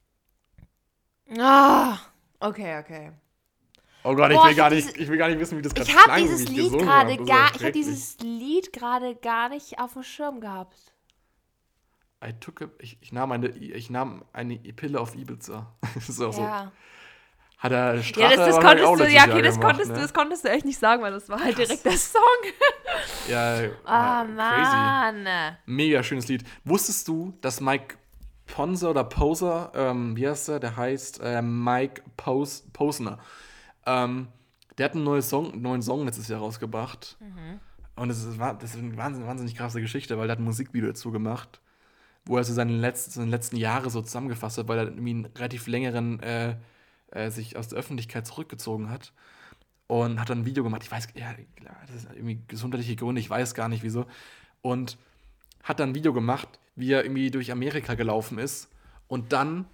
[1.36, 1.98] Ah,
[2.40, 3.10] okay, okay.
[4.04, 5.62] Oh Gott, ich Boah, will ich gar hab nicht, ich will gar nicht wissen, wie
[5.62, 6.86] das gerade Ich habe klang, wie dieses ich Lied ist
[7.26, 10.91] gar, ich habe dieses Lied gerade gar nicht auf dem Schirm gehabt.
[12.24, 15.72] I took a, ich, ich nahm eine, ich nahm eine Pille auf Ibiza.
[15.94, 16.30] das so.
[16.30, 16.72] Ja.
[17.58, 19.90] Hat er Ja, Strache das, das auch konntest du, ja, Jahr okay, das gemacht, konntest,
[19.90, 19.94] ne?
[19.96, 22.20] du, das konntest du echt nicht sagen, weil das war halt direkt der Song.
[23.28, 25.24] Ja, Ah, ja, crazy.
[25.24, 25.56] Mann.
[25.66, 26.44] Mega schönes Lied.
[26.64, 27.96] Wusstest du, dass Mike
[28.46, 30.60] Ponser oder Poser, ähm, wie heißt der?
[30.60, 33.18] Der heißt äh, Mike Pos Posner.
[33.86, 34.28] Ähm,
[34.76, 37.16] der hat einen neuen Song, einen neuen Song letztes Jahr rausgebracht.
[37.94, 40.88] Und das ist, das ist eine wahnsinnig, wahnsinnig krasse Geschichte, weil er hat ein Musikvideo
[40.88, 41.60] dazu gemacht,
[42.24, 45.26] wo er so seine letzten, seine letzten Jahre so zusammengefasst hat, weil er irgendwie einen
[45.26, 46.56] relativ längeren äh,
[47.10, 49.12] äh, sich aus der Öffentlichkeit zurückgezogen hat.
[49.88, 50.82] Und hat dann ein Video gemacht.
[50.84, 51.34] Ich weiß, ja,
[51.86, 54.06] das ist irgendwie gesundheitliche Gründe, ich weiß gar nicht wieso.
[54.62, 54.96] Und
[55.62, 58.68] hat dann ein Video gemacht, wie er irgendwie durch Amerika gelaufen ist
[59.08, 59.66] und dann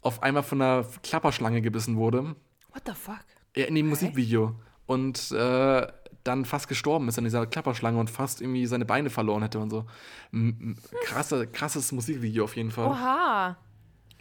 [0.00, 2.36] auf einmal von einer Klapperschlange gebissen wurde.
[2.72, 3.24] What the fuck?
[3.54, 4.54] Ja, in dem Musikvideo.
[4.86, 5.86] Und äh,
[6.26, 9.70] dann fast gestorben ist an dieser Klapperschlange und fast irgendwie seine Beine verloren hätte und
[9.70, 9.86] so.
[11.04, 12.86] Krasse, krasses Musikvideo auf jeden Fall.
[12.88, 13.56] Oha.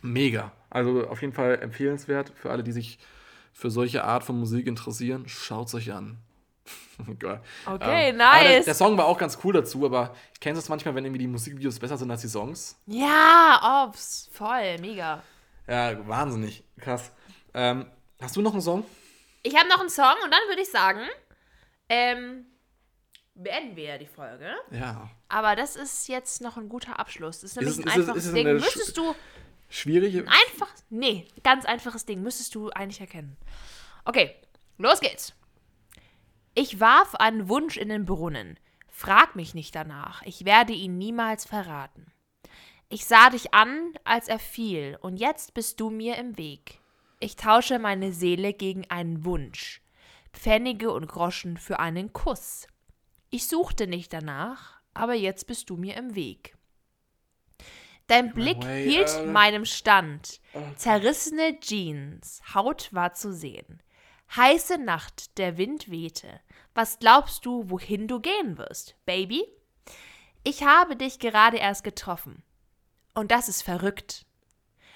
[0.02, 0.52] Mega.
[0.70, 3.00] Also auf jeden Fall empfehlenswert für alle, die sich
[3.54, 5.24] für solche Art von Musik interessieren.
[5.28, 6.18] Schaut es euch an.
[7.20, 7.42] Geil.
[7.66, 8.66] Okay, Ähm, aber Der, nice.
[8.66, 11.28] der Song war auch ganz cool dazu, aber ich kenne es manchmal, wenn irgendwie die
[11.28, 12.78] Musikvideos besser sind als die Songs.
[12.88, 14.30] Ja, obs.
[14.34, 15.22] Voll, mega.
[15.68, 16.64] Ja, wahnsinnig.
[16.80, 17.12] Krass.
[17.54, 17.86] Ähm,
[18.22, 18.86] hast du noch einen Song?
[19.44, 21.02] Ich habe noch einen Song und dann würde ich sagen,
[21.90, 22.46] ähm,
[23.36, 24.54] beenden wir ja die Folge.
[24.72, 25.10] Ja.
[25.30, 27.42] Aber das ist jetzt noch ein guter Abschluss.
[27.42, 28.54] Das ist nämlich ein ist es- einfaches ist es Ding.
[28.54, 29.16] Müsstest du
[29.70, 30.16] Schwierig.
[30.28, 30.70] einfach.
[30.90, 32.22] Nee, ganz einfaches Ding.
[32.22, 33.36] Müsstest du eigentlich erkennen.
[34.06, 34.36] Okay,
[34.78, 35.34] los geht's.
[36.54, 38.58] Ich warf einen Wunsch in den Brunnen.
[38.88, 40.22] Frag mich nicht danach.
[40.24, 42.06] Ich werde ihn niemals verraten.
[42.88, 46.80] Ich sah dich an, als er fiel, und jetzt bist du mir im Weg.
[47.20, 49.82] Ich tausche meine Seele gegen einen Wunsch.
[50.36, 52.68] Pfennige und Groschen für einen Kuss.
[53.30, 56.56] Ich suchte nicht danach, aber jetzt bist du mir im Weg.
[58.08, 60.40] Dein Blick hielt meinem Stand.
[60.76, 63.82] Zerrissene Jeans, Haut war zu sehen.
[64.36, 66.40] Heiße Nacht, der Wind wehte.
[66.76, 69.44] Was glaubst du, wohin du gehen wirst, Baby?
[70.44, 72.44] Ich habe dich gerade erst getroffen.
[73.16, 74.26] Und das ist verrückt.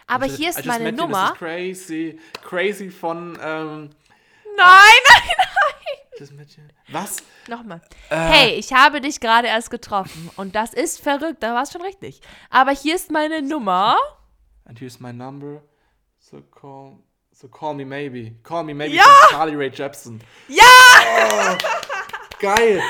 [0.06, 1.30] Aber hier ist meine Nummer.
[1.30, 2.20] This is crazy.
[2.42, 3.38] Crazy von.
[3.42, 3.90] Ähm,
[4.60, 6.64] Nein, nein, you.
[6.91, 7.18] Was?
[7.47, 7.82] Nochmal.
[8.10, 8.16] Äh.
[8.16, 10.30] Hey, ich habe dich gerade erst getroffen.
[10.36, 12.22] Und das ist verrückt, da war es schon richtig.
[12.49, 13.97] Aber hier ist meine Nummer.
[14.66, 15.62] And here's my number.
[16.20, 16.97] So call,
[17.32, 18.36] so call me maybe.
[18.43, 19.03] Call me maybe Ja!
[19.03, 20.22] von Carly Rae Jepsen.
[20.47, 21.57] Ja!
[22.39, 22.82] Geil.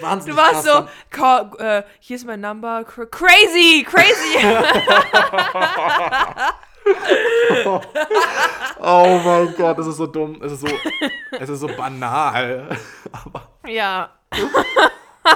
[0.00, 0.84] Wahnsinnig Du warst krass.
[0.84, 2.84] so, call, äh, hier ist mein Number.
[2.84, 4.38] Cr crazy, crazy.
[8.82, 10.40] Oh mein Gott, das ist so dumm.
[10.42, 10.68] Es ist so,
[11.38, 12.76] es ist so banal.
[13.12, 14.10] Aber, ja.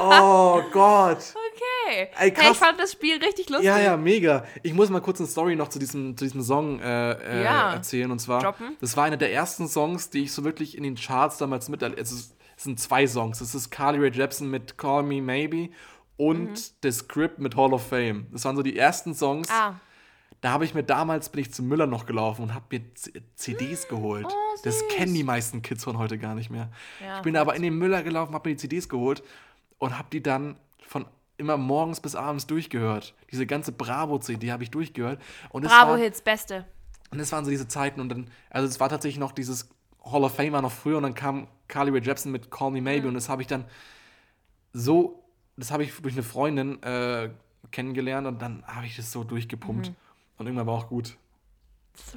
[0.01, 1.19] oh Gott.
[1.19, 2.09] Okay.
[2.19, 3.67] Ey, hey, ich fand das Spiel richtig lustig.
[3.67, 4.45] Ja, ja, mega.
[4.63, 7.75] Ich muss mal kurz eine Story noch zu diesem, zu diesem Song äh, äh, Ja.
[7.75, 8.11] erzählen.
[8.11, 8.77] Und zwar, Droppen.
[8.81, 11.83] das war einer der ersten Songs, die ich so wirklich in den Charts damals mit.
[11.83, 13.41] Es, ist, es sind zwei Songs.
[13.43, 15.69] Es ist Carly Rae Jepsen mit Call Me Maybe
[16.17, 16.55] und Mhm.
[16.83, 18.27] The Script mit Hall of Fame.
[18.33, 19.49] Das waren so die ersten Songs.
[19.51, 19.75] Ah,
[20.45, 22.83] Da habe ich mir damals, bin ich zum Müller noch gelaufen und habe mir
[23.35, 24.27] CDs geholt.
[24.29, 26.69] Oh, das kennen die meisten Kids von heute gar nicht mehr.
[27.03, 29.23] Ja, ich bin aber in den Müller gelaufen, habe mir die CDs geholt
[29.79, 31.07] und habe die dann von
[31.39, 33.15] immer morgens bis abends durchgehört.
[33.33, 35.19] Diese ganze Bravo-CD habe ich durchgehört.
[35.49, 36.67] Und Bravo-Hits, beste.
[37.11, 39.71] und das waren so diese Zeiten und dann, also es war tatsächlich noch dieses
[40.05, 42.83] Hall of Fame war noch früher und dann kam Carly Rae Jepsen mit Call Me
[42.83, 43.65] Maybe und das habe ich dann
[44.75, 45.25] so,
[45.57, 47.31] das habe ich durch eine Freundin äh,
[47.71, 49.95] kennengelernt und dann habe ich das so durchgepumpt
[50.39, 51.17] und irgendwann war auch gut.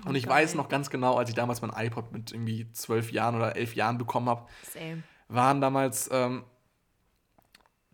[0.05, 3.35] Und ich weiß noch ganz genau, als ich damals mein iPod mit irgendwie zwölf Jahren
[3.35, 4.47] oder elf Jahren bekommen habe,
[5.27, 6.43] waren damals ähm,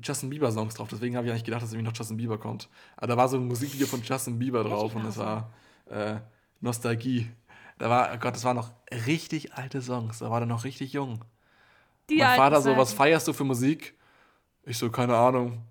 [0.01, 0.88] Justin Bieber Songs drauf.
[0.89, 2.69] Deswegen habe ich eigentlich gedacht, dass irgendwie noch Justin Bieber kommt.
[2.95, 5.51] Aber da war so ein Musikvideo von Justin Bieber drauf und es war
[5.89, 6.15] äh,
[6.61, 7.30] Nostalgie.
[7.80, 8.71] Da war, oh Gott, das waren noch
[9.05, 10.19] richtig alte Songs.
[10.19, 11.26] Da war er noch richtig jung.
[12.09, 13.95] Die mein Vater so, was feierst du für Musik?
[14.63, 15.63] Ich so, keine Ahnung.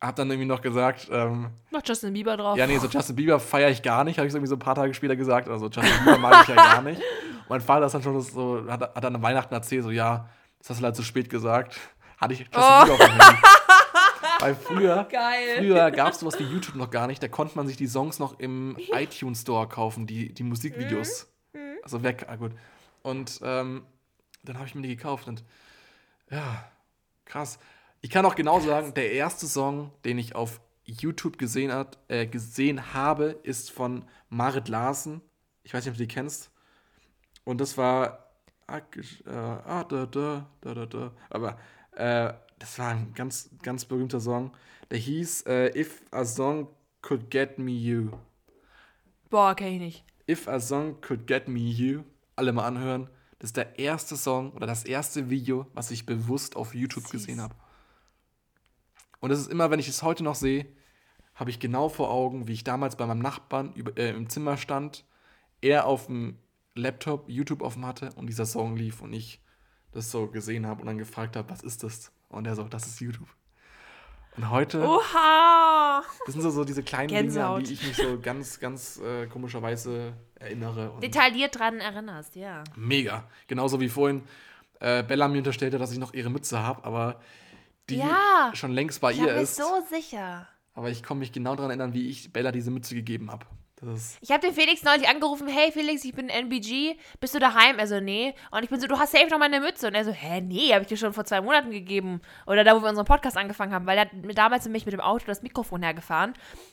[0.00, 2.58] Hab dann irgendwie noch gesagt, ähm, Noch Justin Bieber drauf.
[2.58, 4.60] ja, nee, so Justin Bieber feiere ich gar nicht, habe ich so irgendwie so ein
[4.60, 5.48] paar Tage später gesagt.
[5.48, 7.00] Also Justin Bieber mag ich ja gar nicht.
[7.00, 7.04] Und
[7.48, 10.28] mein Vater ist dann schon so, hat, hat dann an Weihnachten erzählt, so, ja,
[10.58, 11.78] das hast du leider zu spät gesagt.
[12.18, 12.82] Hatte ich Justin Oh.
[12.82, 13.42] Bieber auf dem Handy.
[14.40, 15.56] Weil früher, Geil.
[15.58, 17.22] früher gab es sowas wie YouTube noch gar nicht.
[17.22, 21.26] Da konnte man sich die Songs noch im iTunes Store kaufen, die, die Musikvideos.
[21.54, 21.76] Mhm.
[21.82, 22.52] Also weg, ah, gut.
[23.02, 23.86] Und ähm,
[24.42, 25.42] dann habe ich mir die gekauft und
[26.30, 26.64] ja,
[27.24, 27.58] krass.
[28.06, 32.24] Ich kann auch genau sagen, der erste Song, den ich auf YouTube gesehen, hat, äh,
[32.28, 35.22] gesehen habe, ist von Marit Larsen.
[35.64, 36.52] Ich weiß nicht, ob du die kennst.
[37.42, 38.30] Und das war.
[38.68, 41.12] ah, äh, ah, da, da, da, da, da.
[41.30, 41.58] Aber
[41.96, 44.52] äh, das war ein ganz, ganz berühmter Song.
[44.92, 46.68] Der hieß äh, If a Song
[47.02, 48.10] Could Get Me You.
[49.30, 50.04] Boah, kenn ich nicht.
[50.30, 52.04] If a Song Could Get Me You.
[52.36, 53.10] Alle mal anhören.
[53.40, 57.10] Das ist der erste Song oder das erste Video, was ich bewusst auf YouTube Süß.
[57.10, 57.56] gesehen habe.
[59.26, 60.66] Und das ist immer, wenn ich es heute noch sehe,
[61.34, 64.56] habe ich genau vor Augen, wie ich damals bei meinem Nachbarn über, äh, im Zimmer
[64.56, 65.04] stand,
[65.60, 66.38] er auf dem
[66.76, 69.42] Laptop YouTube offen hatte und dieser Song lief und ich
[69.90, 72.12] das so gesehen habe und dann gefragt habe, was ist das?
[72.28, 73.26] Und er so, das ist YouTube.
[74.36, 76.04] Und heute, Oha!
[76.24, 77.58] das sind so, so diese kleinen Dinge, Gänsehaut.
[77.58, 80.92] an die ich mich so ganz, ganz äh, komischerweise erinnere.
[80.92, 82.62] Und Detailliert dran erinnerst, ja.
[82.76, 83.24] Mega.
[83.48, 84.22] Genauso wie vorhin
[84.78, 87.18] äh, Bella mir unterstellte, dass ich noch ihre Mütze habe, aber
[87.90, 88.50] die Ja.
[88.54, 89.56] schon längst bei Ich ihr bin mir ist.
[89.56, 90.48] so sicher.
[90.74, 93.46] Aber ich kann mich genau daran erinnern, wie ich Bella diese Mütze gegeben habe.
[93.94, 97.78] Ist Ich habe den Felix neulich angerufen, hey Felix, ich bin NBG, bist du daheim?
[97.78, 98.34] Er so, nee.
[98.50, 99.86] Und ich bin so, du hast safe noch meine Mütze.
[99.88, 102.22] Und er so, hä, nee, habe ich dir schon vor zwei Monaten gegeben.
[102.46, 105.00] Oder da, wo wir unseren Podcast angefangen haben, weil er hat damals nämlich mit dem
[105.02, 106.32] Auto das Mikrofon hergefahren.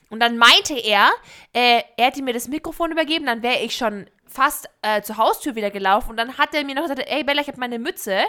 [0.09, 1.11] Und dann meinte er,
[1.51, 5.55] äh, er hätte mir das Mikrofon übergeben, dann wäre ich schon fast äh, zur Haustür
[5.55, 6.09] wieder gelaufen.
[6.11, 8.20] Und dann hat er mir noch gesagt, ey Bella, ich habe meine Mütze,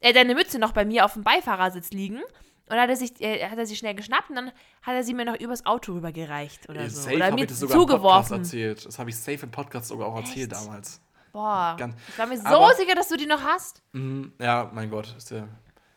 [0.00, 2.16] äh, deine Mütze noch bei mir auf dem Beifahrersitz liegen.
[2.18, 4.46] Und dann hat er, sich, äh, hat er sie schnell geschnappt und dann
[4.82, 7.00] hat er sie mir noch übers Auto rübergereicht oder so.
[7.02, 8.36] safe oder habe mir ich das sogar im Podcast zugeworfen.
[8.38, 8.86] erzählt.
[8.86, 10.66] Das habe ich safe im Podcast sogar auch erzählt Echt?
[10.66, 11.00] damals.
[11.32, 13.82] Boah, Ganz- ich war mir so aber- sicher, dass du die noch hast.
[13.92, 15.48] Mhm, ja, mein Gott, ist ja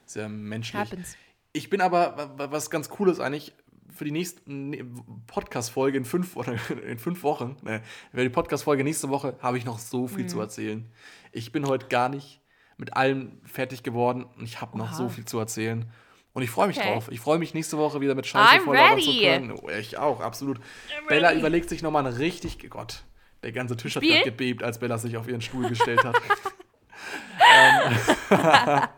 [0.05, 0.79] sehr menschlich.
[0.81, 1.15] Happens.
[1.53, 3.53] Ich bin aber, wa- wa- was ganz cool ist eigentlich,
[3.95, 4.83] für die nächste ne,
[5.27, 6.53] Podcast-Folge in fünf, oder
[6.87, 7.81] in fünf Wochen, ne,
[8.11, 10.29] für die Podcast-Folge nächste Woche habe ich noch so viel Mhm.
[10.29, 10.91] zu erzählen.
[11.31, 12.41] Ich bin heute gar nicht
[12.77, 14.95] mit allem fertig geworden und ich habe noch Oha.
[14.95, 15.85] so viel zu erzählen.
[16.33, 16.91] Und ich freue mich Okay.
[16.93, 17.09] drauf.
[17.11, 19.51] Ich freue mich nächste Woche wieder mit Scheiße I'm voll labern zu können.
[19.51, 20.59] Oh, ich auch, absolut.
[21.07, 23.03] Bella überlegt sich nochmal ein richtig, Gott,
[23.43, 24.15] der ganze Tisch hat Spiel?
[24.15, 26.15] gerade gebebt, als Bella sich auf ihren Stuhl gestellt hat.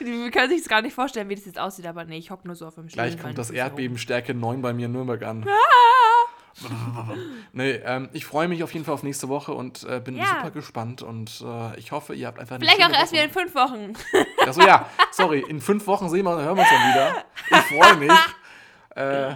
[0.00, 2.54] Wir können sich gar nicht vorstellen, wie das jetzt aussieht, aber nee, ich hock nur
[2.54, 3.02] so auf dem Stuhl.
[3.02, 3.50] Gleich kommt das.
[3.50, 5.46] Erdbeben Stärke 9 bei mir in Nürnberg an.
[7.52, 10.24] Nee, ähm, ich freue mich auf jeden Fall auf nächste Woche und äh, bin Ja.
[10.26, 13.30] super gespannt und äh, ich hoffe, ihr habt einfach eine Vielleicht auch erst wieder in
[13.30, 13.92] fünf Wochen.
[14.46, 17.24] Achso, ja, sorry, in fünf Wochen sehen wir, hören wir uns dann wieder.
[17.50, 18.12] Ich freue mich.
[18.96, 19.34] Äh,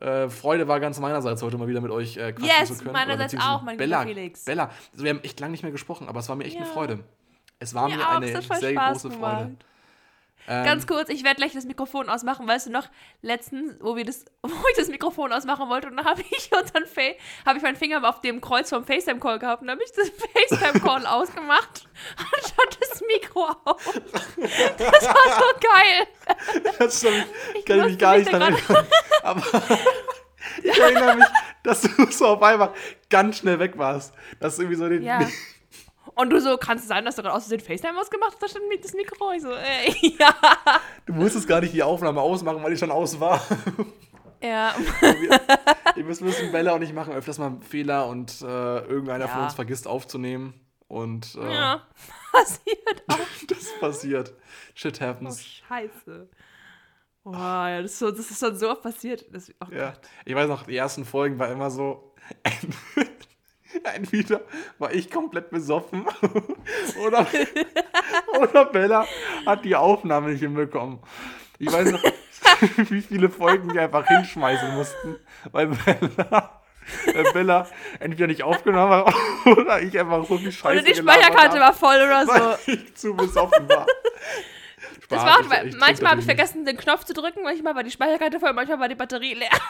[0.00, 2.92] äh, Freude war ganz meinerseits, heute mal wieder mit euch äh, quatschen Yes, zu können.
[2.92, 4.44] meinerseits auch, mein Bella, Felix.
[4.44, 6.66] Bella, also wir haben echt lange nicht mehr gesprochen, aber es war mir echt eine
[6.66, 6.72] Ja.
[6.72, 7.04] Freude.
[7.60, 9.36] Es war Mir mir, auch, eine sehr Spaß große gemacht.
[9.38, 9.56] Freude.
[10.48, 12.46] Ähm, Ganz kurz, ich werde gleich das Mikrofon ausmachen.
[12.46, 12.88] Weißt du noch,
[13.22, 16.84] letztens, wo wir das, wo ich das Mikrofon ausmachen wollte, und dann habe ich unseren
[17.44, 20.10] habe ich meinen Finger auf dem Kreuz vom FaceTime-Call gehabt und dann habe ich das
[20.58, 21.88] FaceTime-Call ausgemacht,
[22.18, 24.00] anstatt das Mikro auf.
[24.78, 26.06] Das war so geil.
[26.78, 27.12] Das hab
[27.54, 28.86] ich, kann ich mich gar nicht da dran grad- erinnern.
[29.22, 29.42] Aber
[30.62, 31.26] ich erinnere mich,
[31.62, 32.72] dass du so auf einmal
[33.10, 34.14] ganz schnell weg warst.
[34.40, 35.02] Dass du irgendwie so den.
[35.02, 35.20] Ja.
[36.16, 38.48] Und du so, kann es sein, dass du gerade aus den FaceTime ausgemacht hast, da
[38.48, 39.32] stand das Mikro?
[39.32, 40.34] Ich so, äh, ja.
[41.04, 43.40] Du musstest gar nicht die Aufnahme ausmachen, weil die schon aus war.
[44.42, 44.74] Ja.
[45.94, 48.44] Ihr müsst wissen, Bella und ich machen öfters mal Fehler und äh,
[48.80, 49.44] irgendeiner von Ja.
[49.44, 50.54] uns vergisst aufzunehmen.
[50.88, 51.82] Und äh, ja.
[52.32, 53.18] Passiert auch.
[53.48, 54.34] das passiert.
[54.74, 55.44] Shit Oh, happens.
[55.44, 56.28] scheiße.
[57.24, 59.24] Boah, ja, das ist, so, das ist schon so oft passiert.
[59.32, 59.94] Das, oh Ja.
[60.24, 62.14] Ich weiß noch, die ersten Folgen war immer so,
[63.84, 64.40] Entweder
[64.78, 66.06] war ich komplett besoffen
[67.06, 67.26] oder,
[68.40, 69.06] oder Bella
[69.46, 70.98] hat die Aufnahme nicht hinbekommen.
[71.58, 72.02] Ich weiß noch,
[72.90, 75.16] wie viele Folgen wir einfach hinschmeißen mussten,
[75.52, 76.60] weil Bella,
[77.14, 77.66] weil Bella
[78.00, 79.14] entweder nicht aufgenommen hat
[79.46, 82.72] oder ich einfach so viel Scheiße Oder die Speicherkarte war voll oder weil so.
[82.72, 83.86] ich zu besoffen war.
[85.08, 87.74] Das Spaß, war auch, ich- weil manchmal habe ich vergessen, den Knopf zu drücken, manchmal
[87.74, 89.50] war die Speicherkarte voll, manchmal war die Batterie leer.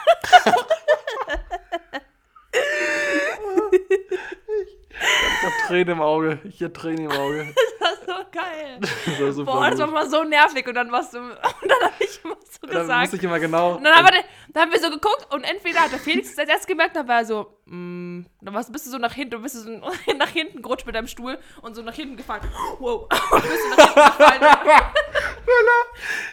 [4.99, 6.39] Ich hab Tränen im Auge.
[6.45, 7.53] Ich hab Tränen im Auge.
[7.79, 8.79] Das war so geil.
[8.81, 11.81] Das war super Boah, das war mal so nervig und dann warst du, und dann
[11.83, 12.99] habe ich immer so Da gesagt.
[13.01, 13.75] musste ich immer genau.
[13.75, 16.35] Und dann haben, wir, den- dann haben wir so geguckt und entweder hat der Felix
[16.35, 19.31] das erst gemerkt, dann war er so, mm, dann warst, bist du so nach hinten,
[19.35, 19.69] du bist du so
[20.17, 22.41] nach hinten gerutscht mit deinem Stuhl und so nach hinten gefallen.
[22.79, 23.03] Wow.
[23.31, 24.41] Und bist du nach hinten gefallen.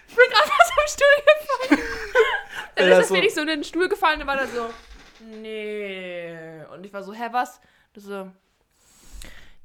[0.08, 1.88] ich bin gerade aus dem Stuhl gefallen.
[2.76, 4.70] Dann ist das Felix so in den Stuhl gefallen und war da so,
[5.24, 6.64] nee.
[6.72, 7.60] Und ich war so, hä, was?
[7.92, 8.30] Du so,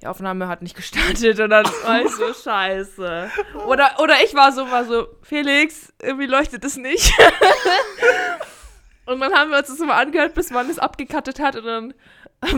[0.02, 3.30] die Aufnahme hat nicht gestartet und dann war ich so, scheiße.
[3.68, 7.12] Oder, oder ich war so, war so, Felix, irgendwie leuchtet es nicht.
[9.06, 11.94] und dann haben wir uns das mal angehört, bis man es abgekattet hat und dann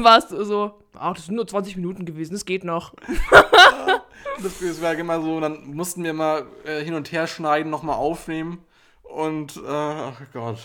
[0.03, 2.93] warst du so, ach, das sind nur 20 Minuten gewesen, das geht noch.
[4.43, 7.95] Das, das war immer so, dann mussten wir mal äh, hin und her schneiden, nochmal
[7.95, 8.63] aufnehmen.
[9.03, 10.59] Und, äh, ach Gott.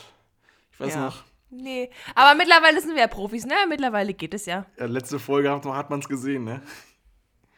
[0.72, 1.06] Ich weiß Ja.
[1.06, 3.54] noch, Nee, aber mittlerweile sind wir ja Profis, ne?
[3.68, 4.66] Mittlerweile geht es ja.
[4.76, 6.60] äh, letzte Folge hat, hat man es gesehen, ne?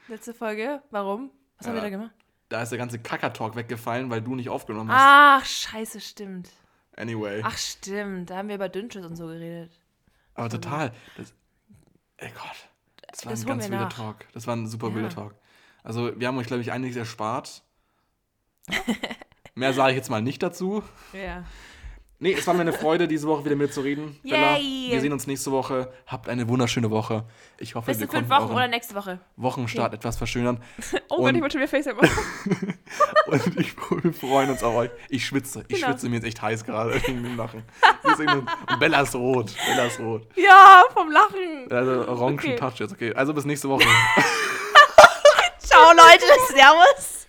[0.09, 1.31] Letzte Folge, warum?
[1.59, 1.85] Was haben wir Ja.
[1.85, 2.11] da gemacht?
[2.51, 5.01] Da ist der ganze Kackertalk weggefallen, weil du nicht aufgenommen hast.
[5.03, 6.51] Ach, scheiße, stimmt.
[6.97, 7.43] Anyway.
[7.45, 9.71] Ach, stimmt, da haben wir über Dünnschiss und so geredet.
[10.35, 10.93] Aber total.
[11.17, 11.33] Das,
[12.19, 12.69] ey Gott.
[13.11, 13.93] Das war Das ein ganz wilder nach.
[13.93, 14.27] Talk.
[14.33, 14.95] Das war ein super Ja.
[14.95, 15.35] wilder Talk.
[15.83, 17.63] Also, wir haben euch, glaube ich, einiges erspart.
[19.55, 20.83] Mehr sage ich jetzt mal nicht dazu.
[21.13, 21.45] Ja.
[22.21, 24.19] Nee, es war mir eine Freude, diese Woche wieder mit zu reden.
[24.25, 24.91] Bella, Yay.
[24.91, 25.93] wir sehen uns nächste Woche.
[26.07, 27.25] Habt eine wunderschöne Woche.
[27.59, 29.21] Ich hoffe, Bis wir in fünf konnten Wochen oder nächste Woche.
[29.37, 30.61] Wochenstart etwas verschönern.
[31.11, 32.79] Oh Gott, ich wollte schon wieder FaceTime machen.
[33.27, 34.91] Und ich, wir freuen uns auf euch.
[35.09, 35.65] Ich schwitze.
[35.69, 35.89] Ich Genau.
[35.89, 37.63] schwitze mir jetzt echt heiß gerade wegen dem Lachen.
[38.03, 39.53] Und Bella ist rot.
[39.67, 40.27] Bella ist rot.
[40.37, 41.67] Ja, vom Lachen.
[41.71, 42.57] Also orangen Okay.
[42.57, 42.93] Touch jetzt.
[42.93, 43.85] Okay, also bis nächste Woche.
[45.59, 46.25] Ciao, Leute.
[46.49, 47.27] Servus.